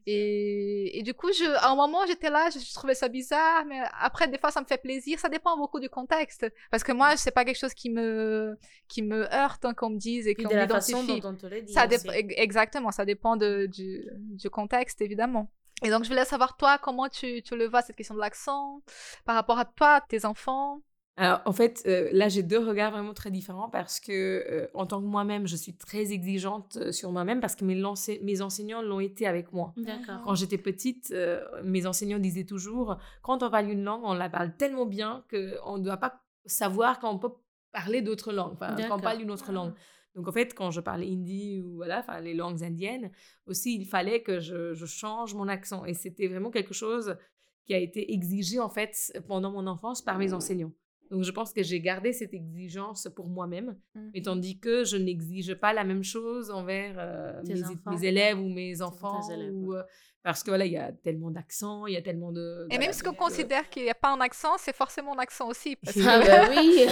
[0.07, 3.65] Et, et du coup, je, à un moment, j'étais là, je, je trouvais ça bizarre,
[3.65, 5.19] mais après, des fois, ça me fait plaisir.
[5.19, 6.47] Ça dépend beaucoup du contexte.
[6.71, 9.99] Parce que moi, c'est pas quelque chose qui me, qui me heurte hein, qu'on me
[9.99, 11.21] dise et qu'on de la façon m'identifie.
[11.21, 11.73] dont on te le dit.
[11.73, 12.09] Ça aussi.
[12.37, 15.51] exactement, ça dépend de, du, du contexte, évidemment.
[15.83, 18.83] Et donc, je voulais savoir, toi, comment tu, tu le vois, cette question de l'accent,
[19.25, 20.81] par rapport à toi, tes enfants?
[21.17, 24.87] Alors, en fait, euh, là, j'ai deux regards vraiment très différents parce que, euh, en
[24.87, 29.01] tant que moi-même, je suis très exigeante euh, sur moi-même parce que mes, enseignants l'ont
[29.01, 29.75] été avec moi.
[29.77, 30.23] D'accord.
[30.25, 34.31] Quand j'étais petite, euh, mes enseignants disaient toujours quand on parle une langue, on la
[34.31, 37.33] parle tellement bien qu'on ne doit pas savoir quand on peut
[37.73, 39.75] parler d'autres langues, enfin, quand on parle une autre langue.
[40.15, 43.11] Donc, en fait, quand je parlais hindi ou voilà, enfin, les langues indiennes,
[43.47, 45.85] aussi, il fallait que je, je change mon accent.
[45.87, 47.17] Et c'était vraiment quelque chose
[47.65, 48.95] qui a été exigé, en fait,
[49.27, 50.73] pendant mon enfance par mes enseignants.
[51.11, 53.77] Donc, je pense que j'ai gardé cette exigence pour moi-même,
[54.15, 57.43] mais tandis que je n'exige pas la même chose envers euh,
[57.87, 59.21] mes, élèves ou mes enfants.
[59.31, 59.83] élèves, ou, euh,
[60.23, 62.67] parce que voilà, il y a tellement d'accents, il y a tellement de.
[62.71, 64.75] Et voilà, même si on donc, euh, considère qu'il n'y a pas un accent, c'est
[64.75, 65.77] forcément un accent aussi.
[65.85, 66.87] Parce que, Ah bah oui,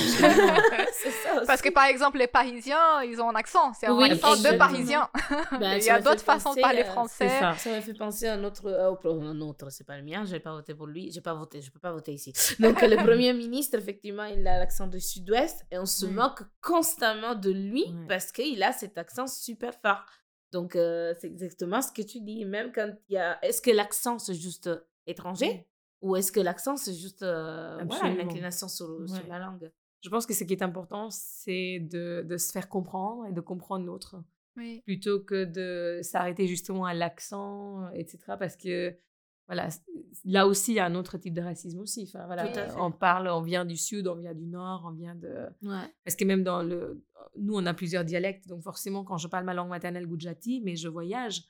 [0.93, 1.47] c'est ça aussi.
[1.47, 3.73] parce que, par exemple, les Parisiens, ils ont un accent.
[3.75, 4.57] C'est un Oui, accent de.
[4.57, 5.09] Parisiens.
[5.53, 7.29] Bah, Il y a me d'autres façons de parler euh, français.
[7.29, 7.55] c'est ça.
[7.57, 10.41] Ça m'a fait penser à un autre, euh, un autre, c'est pas le mien, j'ai
[10.41, 12.33] pas voté pour lui, j'ai pas voté, je peux pas voter ici.
[12.59, 17.35] Donc le premier ministre, effectivement, il a l'accent du sud-ouest et on se moque constamment
[17.35, 20.05] de lui parce qu'il a cet accent super fort.
[20.53, 23.71] Donc euh, c'est exactement ce que tu dis, même quand il y a, est-ce que
[23.71, 24.71] l'accent c'est juste
[25.07, 25.67] étranger?
[26.03, 28.89] Ou est-ce que l'accent c'est juste euh, voilà, une inclination sur,
[29.29, 29.71] la langue?
[30.03, 33.41] Je pense que ce qui est important, c'est de, de se faire comprendre et de
[33.41, 34.17] comprendre l'autre,
[34.57, 34.81] Oui.
[34.87, 38.19] plutôt que de s'arrêter justement à l'accent, etc.
[38.39, 38.97] Parce que
[39.51, 39.69] voilà,
[40.25, 42.05] là aussi, il y a un autre type de racisme aussi.
[42.09, 45.29] Enfin, voilà, on parle, on vient du sud, on vient du nord, on vient de.
[45.63, 45.87] Ouais.
[46.05, 47.03] Parce que même dans le.
[47.39, 50.77] Nous, on a plusieurs dialectes, donc forcément, quand je parle ma langue maternelle Gujarati, mais
[50.77, 51.43] je voyage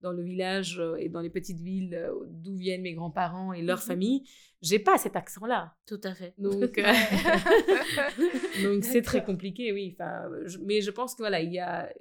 [0.00, 3.62] dans le village euh, et dans les petites villes euh, d'où viennent mes grands-parents et
[3.62, 3.82] leur Mhm.
[3.84, 4.22] famille,
[4.62, 5.74] j'ai pas cet accent-là.
[5.86, 6.34] Tout à fait.
[6.38, 6.82] Donc, euh,
[8.62, 9.96] donc c'est très compliqué, oui.
[9.98, 11.92] Enfin, je- mais je pense que voilà, il y a,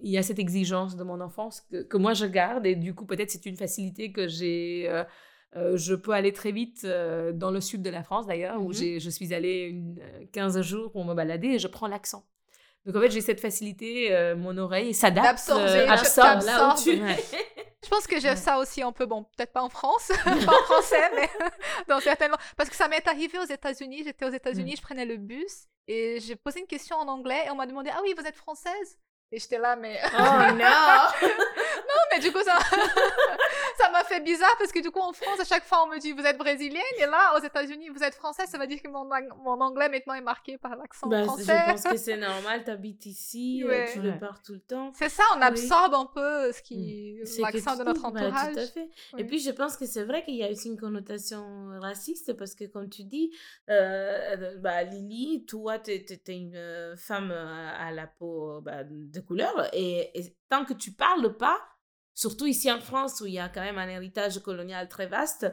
[0.00, 2.94] il y a cette exigence de mon enfance que, que moi je garde et du
[2.94, 4.86] coup peut-être c'est une facilité que j'ai.
[4.88, 5.04] euh,
[5.56, 8.68] euh, je peux aller très vite euh, dans le sud de la France d'ailleurs, où
[8.68, 8.72] Mhm.
[8.74, 12.26] j'ai- je suis allée une, euh, 15 jours pour me balader et je prends l'accent.
[12.84, 15.50] Donc en fait j'ai cette facilité, mon oreille s'adapte,
[15.88, 16.90] absorbe là où tu...
[17.02, 17.16] Ouais.
[17.84, 18.36] Je pense que j'ai Ouais.
[18.36, 21.28] ça aussi un peu, bon, peut-être pas en France, pas en français, mais
[21.88, 22.32] dans certaines.
[22.56, 26.18] Parce que ça m'est arrivé aux États-Unis, j'étais aux États-Unis, je prenais le bus et
[26.20, 28.98] j'ai posé une question en anglais et on m'a demandé Ah oui, vous êtes française?
[29.32, 30.00] Et j'étais là, mais.
[30.18, 30.22] Oh
[30.52, 32.58] non mais du coup, ça
[33.78, 35.98] ça m'a fait bizarre parce que du coup, en France, à chaque fois, on me
[35.98, 38.48] dit Vous êtes brésilienne et là, aux États-Unis, vous êtes française.
[38.48, 39.04] Ça veut dire que mon,
[39.44, 41.44] mon anglais maintenant est marqué par l'accent Bah, français.
[41.66, 43.90] je pense que c'est normal, t'habites ici, euh, Ouais.
[43.92, 44.12] tu Ouais.
[44.12, 44.92] le parles tout le temps.
[44.94, 45.44] C'est ça, on Oui.
[45.44, 48.54] absorbe un peu ce qui, que l'accent de notre bah, entourage.
[48.54, 48.88] tout à fait.
[49.18, 52.54] Et puis, je pense que c'est vrai qu'il y a aussi une connotation raciste parce
[52.54, 53.30] que, comme tu dis,
[53.70, 59.20] euh, bah, Lily, toi, tu es, une euh, femme à, à la peau bah, de
[59.20, 61.58] couleur et, et tant que tu parles pas,
[62.16, 65.46] surtout ici en France où il y a quand même un héritage colonial très vaste,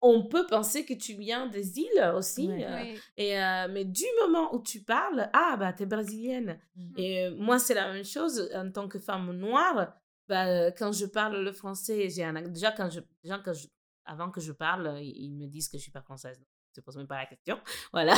[0.00, 2.48] on peut penser que tu viens des îles aussi.
[2.48, 2.64] Ouais.
[2.64, 3.00] euh, Oui.
[3.16, 6.60] et, euh, mais du moment où tu parles, ah, bah, t'es brésilienne.
[6.76, 6.92] Mm.
[6.98, 9.94] Et euh, moi, c'est la même chose en tant que femme noire.
[10.28, 13.66] Bah, quand je parle le français, j'ai un, déjà, quand je, déjà quand je,
[14.04, 16.40] avant que je parle, ils ils me disent que je suis pas française.
[16.74, 17.58] Je ne pose même pas la question.
[17.92, 18.14] Voilà.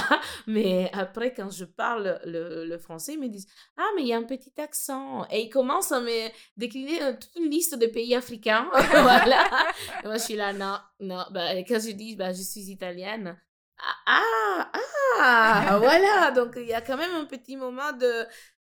[0.47, 3.47] Mais après, quand je parle le, le français, ils me disent
[3.77, 5.27] Ah, mais il y a un petit accent.
[5.31, 8.69] Et ils commencent à me décliner euh, toute une liste de pays africains.
[8.73, 9.45] voilà.
[10.03, 11.25] Et moi, je suis là, non, non.
[11.31, 13.39] Bah, et quand je dis bah, Je suis italienne,
[13.79, 14.73] ah, ah,
[15.21, 16.31] ah, voilà.
[16.31, 18.27] Donc, il y a quand même un petit moment de.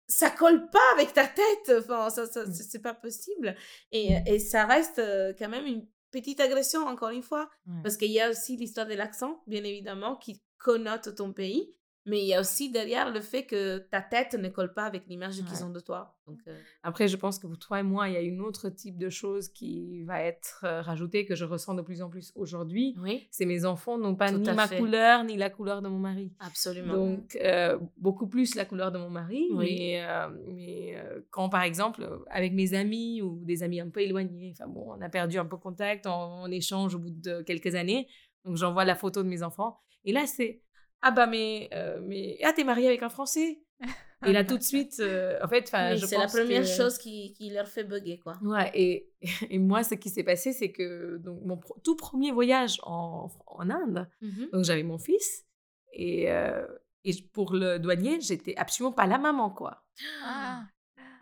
[0.09, 1.72] ça colle pas avec ta tête.
[1.78, 3.55] Enfin, ça, ça c'est pas possible.
[3.93, 5.87] Et, et ça reste euh, quand même une
[6.21, 7.51] petite agression, encore une fois.
[7.67, 7.83] Ouais.
[7.83, 11.76] Parce qu'il y a aussi l'histoire de l'accent, bien évidemment, qui connote ton pays.
[12.09, 15.07] Mais il y a aussi derrière le fait que ta tête ne colle pas avec
[15.09, 16.17] l'image qu'ils ont de toi.
[16.29, 18.69] Donc, euh, Après, je pense que pour toi et moi, il y a une autre
[18.69, 22.33] type de chose qui va être euh, rajoutée, que je ressens de plus en plus
[22.37, 22.95] aujourd'hui.
[23.03, 24.79] oui, C'est mes enfants n'ont pas Tout ni ma fait.
[24.79, 26.33] couleur, ni la couleur de mon mari.
[26.41, 26.95] absolument.
[26.95, 29.49] Donc, euh, beaucoup plus la couleur de mon mari.
[29.53, 29.77] Oui.
[29.79, 30.97] Mais, euh, mais
[31.31, 35.01] quand, par exemple, avec mes amis ou des amis un peu éloignés, enfin bon, on
[35.01, 36.11] a perdu un peu contact, on,
[36.45, 38.07] on échange au bout de quelques années.
[38.45, 39.81] Donc, j'envoie la photo de mes enfants.
[40.05, 40.63] Et là, c'est
[41.03, 43.61] Ah, bah, mais, euh, mais ah, t'es marié avec un Français
[44.26, 47.34] Et là, tout de suite, euh, en fait, enfin, c'est la première que- chose qui,
[47.34, 48.38] qui leur fait bugger, quoi.
[48.42, 49.11] Ouais, et,
[49.51, 53.30] et moi, ce qui s'est passé, c'est que donc, mon pro- tout premier voyage en,
[53.47, 54.49] en Inde, Mhm.
[54.53, 55.44] donc j'avais mon fils,
[55.92, 56.66] et, euh,
[57.05, 59.84] et pour le douanier, j'étais absolument pas la maman, quoi.
[60.24, 60.62] Ah,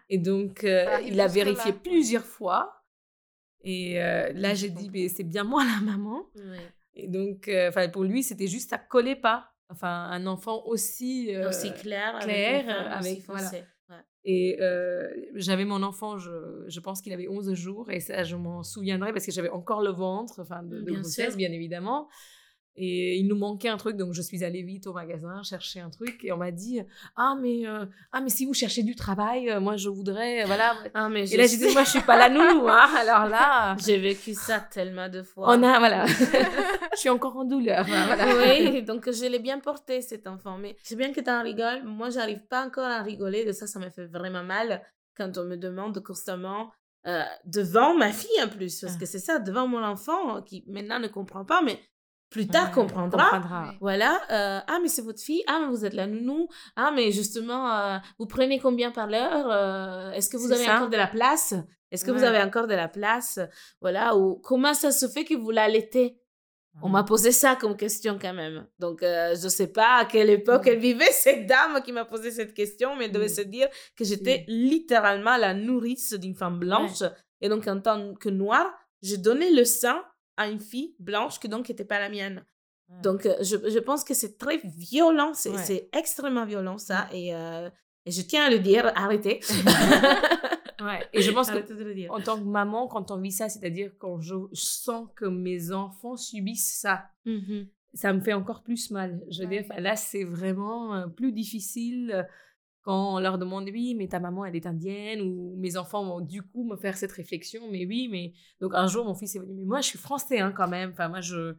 [0.09, 2.85] Et donc, euh, arrive il a vérifié plusieurs fois,
[3.63, 6.27] et euh, là, j'ai dit, mais c'est bien moi la maman.
[6.37, 6.59] Oui.
[6.95, 9.51] Et donc, euh, enfin, pour lui, c'était juste, ça collait pas.
[9.75, 11.35] Enfin, un enfant aussi...
[11.35, 13.51] euh, aussi clair, clair, avec, voilà.
[13.91, 13.97] Ouais.
[14.25, 16.31] Et euh, j'avais mon enfant, je,
[16.67, 19.83] je pense qu'il avait 11 jours, et ça, je m'en souviendrai parce que j'avais encore
[19.83, 21.37] le ventre, enfin, de, de Bien grossesse, sûr.
[21.37, 22.09] bien évidemment.
[22.77, 25.91] Et il nous manquait un truc, donc je suis allée vite au magasin chercher un
[25.91, 26.81] truc, et on m'a dit
[27.15, 30.43] Ah, mais, euh, ah, mais si vous cherchez du travail, euh, moi je voudrais.
[30.43, 30.75] euh, Voilà.
[30.93, 32.89] Ah, mais Et là, j'ai dit Moi je suis pas la nounou, hein.
[32.99, 35.47] Alors là, J'ai vécu ça tellement de fois.
[35.57, 35.79] on a.
[35.79, 36.05] Voilà.
[36.95, 37.87] je suis encore en douleur.
[37.89, 38.27] hein, voilà.
[38.39, 40.59] Oui, donc je l'ai bien porté cet enfant.
[40.59, 41.85] Mais c'est bien que tu en rigoles.
[41.85, 43.67] Moi, j'arrive pas encore à rigoler de ça.
[43.69, 44.83] Ça me fait vraiment mal
[45.17, 46.73] quand on me demande constamment
[47.07, 48.81] euh, devant ma fille en plus.
[48.81, 48.99] Parce Ah.
[48.99, 51.79] que c'est ça, devant mon enfant qui maintenant ne comprend pas, mais
[52.35, 53.75] plus tard Ouais, comprendra.
[53.81, 57.11] Voilà, euh, ah mais c'est votre fille, ah mais vous êtes la nounou, ah mais
[57.13, 60.77] justement, euh, vous prenez combien par l'heure, Euh, est-ce que vous avez ça.
[60.77, 61.55] encore de la place,
[61.91, 63.39] est-ce que vous avez encore de la place,
[63.81, 66.19] voilà, ou comment ça se fait que vous l'allaitez?
[66.83, 68.67] On m'a posé ça comme question quand même.
[68.81, 72.33] Donc, euh, je sais pas à quelle époque elle vivait, cette dame qui m'a posé
[72.33, 73.41] cette question, mais elle devait Mm.
[73.43, 77.05] se dire que j'étais littéralement la nourrice d'une femme blanche.
[77.41, 78.69] Et donc, en tant que noire,
[79.03, 80.03] j'ai donné le sein
[80.37, 82.45] à une fille blanche qui donc n'était pas la mienne.
[82.89, 83.01] Ouais.
[83.03, 85.89] Donc, euh, je, je pense que c'est très violent, c'est Ouais.
[85.93, 87.09] extrêmement violent ça.
[87.13, 87.71] Et, euh,
[88.05, 89.41] et je tiens à le dire, arrêtez.
[90.81, 91.07] Ouais.
[91.13, 92.13] Et je pense que Arrêtez de le dire.
[92.13, 96.17] en tant que maman, quand on vit ça, c'est-à-dire quand je sens que mes enfants
[96.17, 97.69] subissent ça, Mhm.
[97.95, 99.23] ça me fait encore plus mal.
[99.31, 102.27] Je veux dire, là, c'est vraiment euh, plus difficile
[102.85, 106.21] quand on leur demande oui, mais ta maman, elle est indienne, ou mes enfants vont
[106.21, 108.33] du coup me faire cette réflexion, mais oui, mais.
[108.61, 110.91] Donc un jour, mon fils est venu, mais moi, je suis français hein, quand même.
[110.93, 111.57] Enfin, moi, je.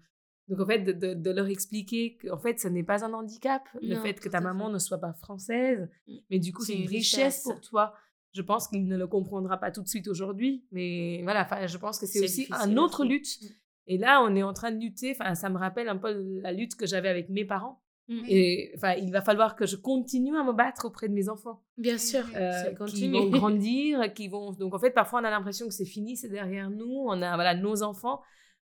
[0.48, 3.64] Donc en fait, de, de- de leur expliquer qu'en fait, ce n'est pas un handicap,
[3.82, 4.74] le Non, fait que ta maman fait.
[4.74, 6.14] ne soit pas française, Mm.
[6.30, 7.44] mais du coup, C'est une une richesse richesse.
[7.44, 7.94] pour toi.
[8.34, 11.78] Je pense qu'il ne le comprendra pas tout de suite aujourd'hui, mais voilà, enfin, je
[11.78, 13.40] pense que c'est aussi un autre lutte.
[13.42, 13.46] Mm.
[13.88, 15.16] Et là, on est en train de lutter.
[15.20, 16.12] Enfin, ça me rappelle un peu
[16.42, 17.82] la lutte que j'avais avec mes parents.
[18.08, 18.22] Mm.
[18.28, 21.64] Et enfin, il va falloir que je continue à me battre auprès de mes enfants,
[21.78, 23.14] Bien sûr, euh, qui continue.
[23.14, 24.52] vont grandir, qui vont.
[24.54, 27.06] Donc en fait, parfois on a l'impression que c'est fini, c'est derrière nous.
[27.08, 28.22] On a voilà nos enfants,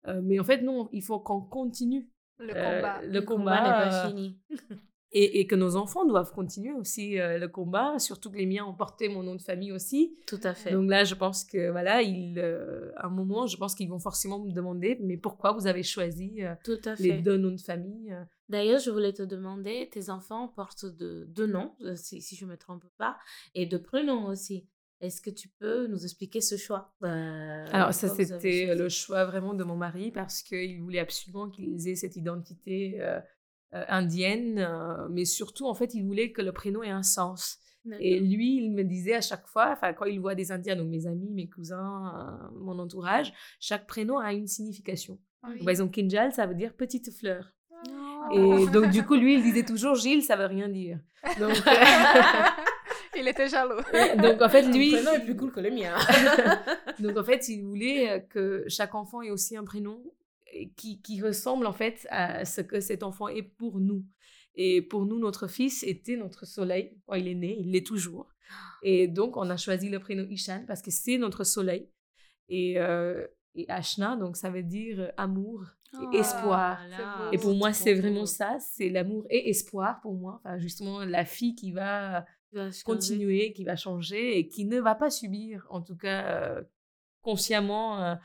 [0.07, 2.09] Euh, mais en fait non, il faut qu'on continue
[2.39, 3.01] Le euh, combat.
[3.01, 4.39] le Le combat, combat n'est pas euh, fini.
[5.11, 7.97] et, et que nos enfants doivent continuer aussi euh, le combat.
[7.99, 10.17] Surtout que les miens ont porté mon nom de famille aussi.
[10.27, 10.71] Tout à fait.
[10.71, 13.99] Donc là, je pense que voilà, ils, euh, à un moment, je pense qu'ils vont
[13.99, 17.61] forcément me demander, mais pourquoi vous avez choisi euh, Tout à les deux noms de
[17.61, 18.15] famille
[18.49, 22.51] D'ailleurs, je voulais te demander, tes enfants portent de, deux noms, si, si je ne
[22.51, 23.17] me trompe pas,
[23.53, 24.65] et de prénoms aussi.
[25.01, 29.53] Est-ce que tu peux nous expliquer ce choix Euh, Alors ça, c'était le choix vraiment
[29.53, 33.19] de mon mari parce qu'il voulait absolument qu'ils aient cette identité euh,
[33.71, 37.59] indienne, euh, mais surtout, en fait, il voulait que le prénom ait un sens.
[37.99, 40.89] Et lui, il me disait à chaque fois, enfin, quand il voit des Indiens, donc
[40.89, 45.17] mes amis, mes cousins, euh, mon entourage, chaque prénom a une signification.
[45.47, 45.57] Oui.
[45.59, 47.53] Par exemple, Kinjal, ça veut dire petite fleur.
[48.31, 48.33] Oh.
[48.33, 50.99] Et donc, du coup, lui, il disait toujours Gilles, ça veut rien dire.
[51.39, 51.53] Donc,
[53.19, 53.81] Il était jaloux.
[53.93, 55.95] euh, donc en fait, lui, prénom est plus cool que le mien.
[56.99, 60.01] donc en fait, il voulait euh, que chaque enfant ait aussi un prénom
[60.75, 64.05] qui, qui ressemble en fait à ce que cet enfant est pour nous.
[64.55, 68.33] Et pour nous, notre fils était notre soleil quand il est né, il l'est toujours.
[68.83, 71.89] Et donc, on a choisi le prénom Ishan parce que c'est notre soleil.
[72.49, 75.65] Et, euh, et Ashna, donc ça veut dire amour
[76.13, 76.79] et espoir.
[76.89, 77.31] c'est beau.
[77.31, 78.25] Et pour moi, c'est vraiment beau.
[78.25, 80.41] ça, c'est l'amour et espoir pour moi.
[80.43, 82.25] Enfin, justement, la fille qui va
[82.85, 86.63] continuer, qui va changer et qui ne va pas subir, en tout cas euh,
[87.21, 88.15] consciemment, euh,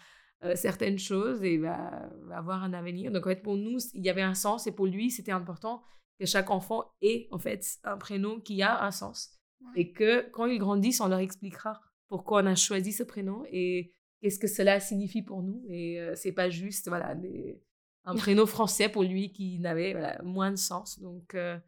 [0.43, 3.11] euh, certaines choses et va, va avoir un avenir.
[3.13, 5.83] Donc, en fait, pour nous, il y avait un sens et pour lui, c'était important
[6.19, 9.31] que chaque enfant ait, en fait, un prénom qui a un sens.
[9.77, 13.93] Et que quand ils grandissent, on leur expliquera pourquoi on a choisi ce prénom et
[14.21, 15.65] qu'est-ce que cela signifie pour nous.
[15.69, 17.61] Et euh, c'est pas juste voilà, des-
[18.05, 21.01] un prénom français pour lui qui n'avait voilà, moins de sens.
[21.01, 21.59] Donc, euh,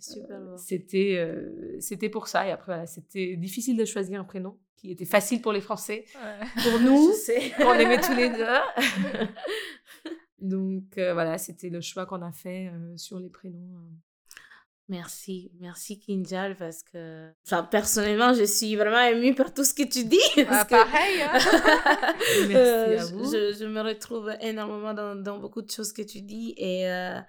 [0.00, 0.56] C'est super beau.
[0.56, 2.46] c'était euh, c'était pour ça.
[2.46, 6.04] Et après, voilà, c'était difficile de choisir un prénom qui était facile pour les Français.
[6.62, 7.12] Pour nous,
[7.60, 8.46] on aimait tous les deux.
[10.40, 13.76] Donc euh, voilà, c'était le choix qu'on a fait euh, sur les prénoms.
[13.76, 13.90] euh.
[14.88, 19.84] Merci, merci Kinjal parce que enfin, personnellement je suis vraiment émue par tout ce que
[19.84, 20.18] tu dis.
[20.48, 21.22] Ah, que- pareil.
[21.22, 21.32] hein.
[22.48, 23.24] Merci Euh, à vous.
[23.32, 27.20] Je, je me retrouve énormément dans, dans beaucoup de choses que tu dis et, euh,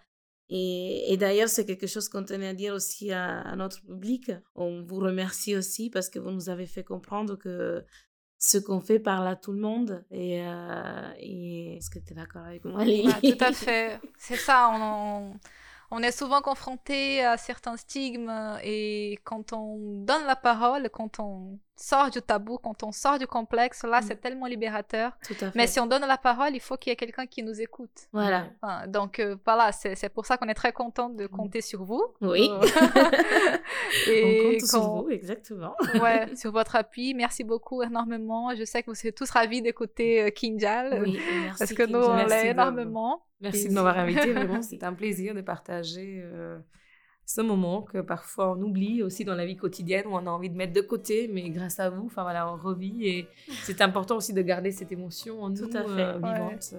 [0.50, 4.32] et, et d'ailleurs c'est quelque chose qu'on tenait à dire aussi à, à notre public.
[4.56, 7.84] On vous remercie aussi parce que vous nous avez fait comprendre que
[8.38, 11.78] ce qu'on fait parle à tout le monde et, euh, et...
[11.78, 14.02] est-ce que tu es d'accord avec moi Lily Ah, tout à fait.
[14.18, 14.70] C'est ça,
[15.92, 21.20] on est souvent confronté à certains stigmes euh, et quand on donne la parole, quand
[21.20, 24.04] on sort du tabou, quand on sort du complexe, là, Mm.
[24.08, 25.18] c'est tellement libérateur.
[25.26, 25.52] Tout à fait.
[25.56, 28.08] Mais si on donne la parole, il faut qu'il y ait quelqu'un qui nous écoute.
[28.12, 28.46] Voilà.
[28.62, 32.04] Enfin, donc euh, voilà, c'est pour ça qu'on est très content de compter sur vous.
[32.22, 32.48] Oui.
[32.50, 32.60] Euh,
[34.08, 35.76] On et compte sur vous, exactement.
[36.02, 37.14] ouais, sur votre appui.
[37.14, 38.54] Merci beaucoup énormément.
[38.56, 41.02] Je sais que vous serez tous ravis d'écouter euh, Kinjal.
[41.04, 41.60] Oui, merci.
[41.60, 43.24] Parce que nous, on l'est énormément.
[43.42, 44.32] Merci de m'avoir invité.
[44.32, 46.58] Vraiment, c'est un plaisir de partager euh,
[47.26, 50.50] ce moment que parfois on oublie aussi dans la vie quotidienne où on a envie
[50.50, 53.28] de mettre de côté, mais grâce à vous, enfin voilà, on revit et
[53.64, 56.34] c'est important aussi de garder cette émotion en nous Tout à fait, euh, ouais.
[56.34, 56.74] vivante.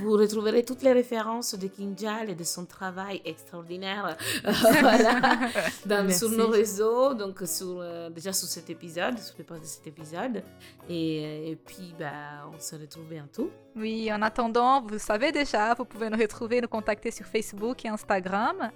[0.00, 5.40] Vous retrouverez toutes les références de Kinjal et de son travail extraordinaire euh, voilà,
[5.86, 9.66] dans- sur nos réseaux, donc sur, euh, déjà sur cet épisode, sur les posts de
[9.66, 10.42] cet épisode.
[10.88, 13.50] Et, et puis, bah, on se retrouve bientôt.
[13.78, 17.88] Oui, en attendant, vous savez déjà, vous pouvez nous retrouver, nous contacter sur Facebook et
[17.88, 18.72] Instagram,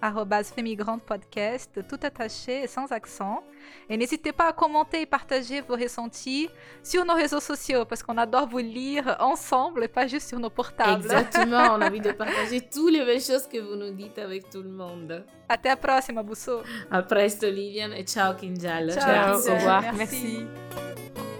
[1.05, 3.42] Podcast, tout attaché et sans accent.
[3.88, 6.48] Et n'hésitez pas à commenter et partager vos ressentis
[6.84, 10.50] sur nos réseaux sociaux, parce qu'on adore vous lire ensemble et pas juste sur nos
[10.50, 11.03] portables.
[11.03, 14.50] Exactement, on a envie de partager toutes les belles choses que vous nous dites avec
[14.50, 15.24] tout le monde.
[15.48, 16.62] Até a próxima, Busso.
[16.90, 18.92] A presto, Lilian, et ciao Kinjal.
[18.92, 19.82] Ciao, au revoir.
[19.94, 20.46] Merci.
[20.76, 21.32] Merci.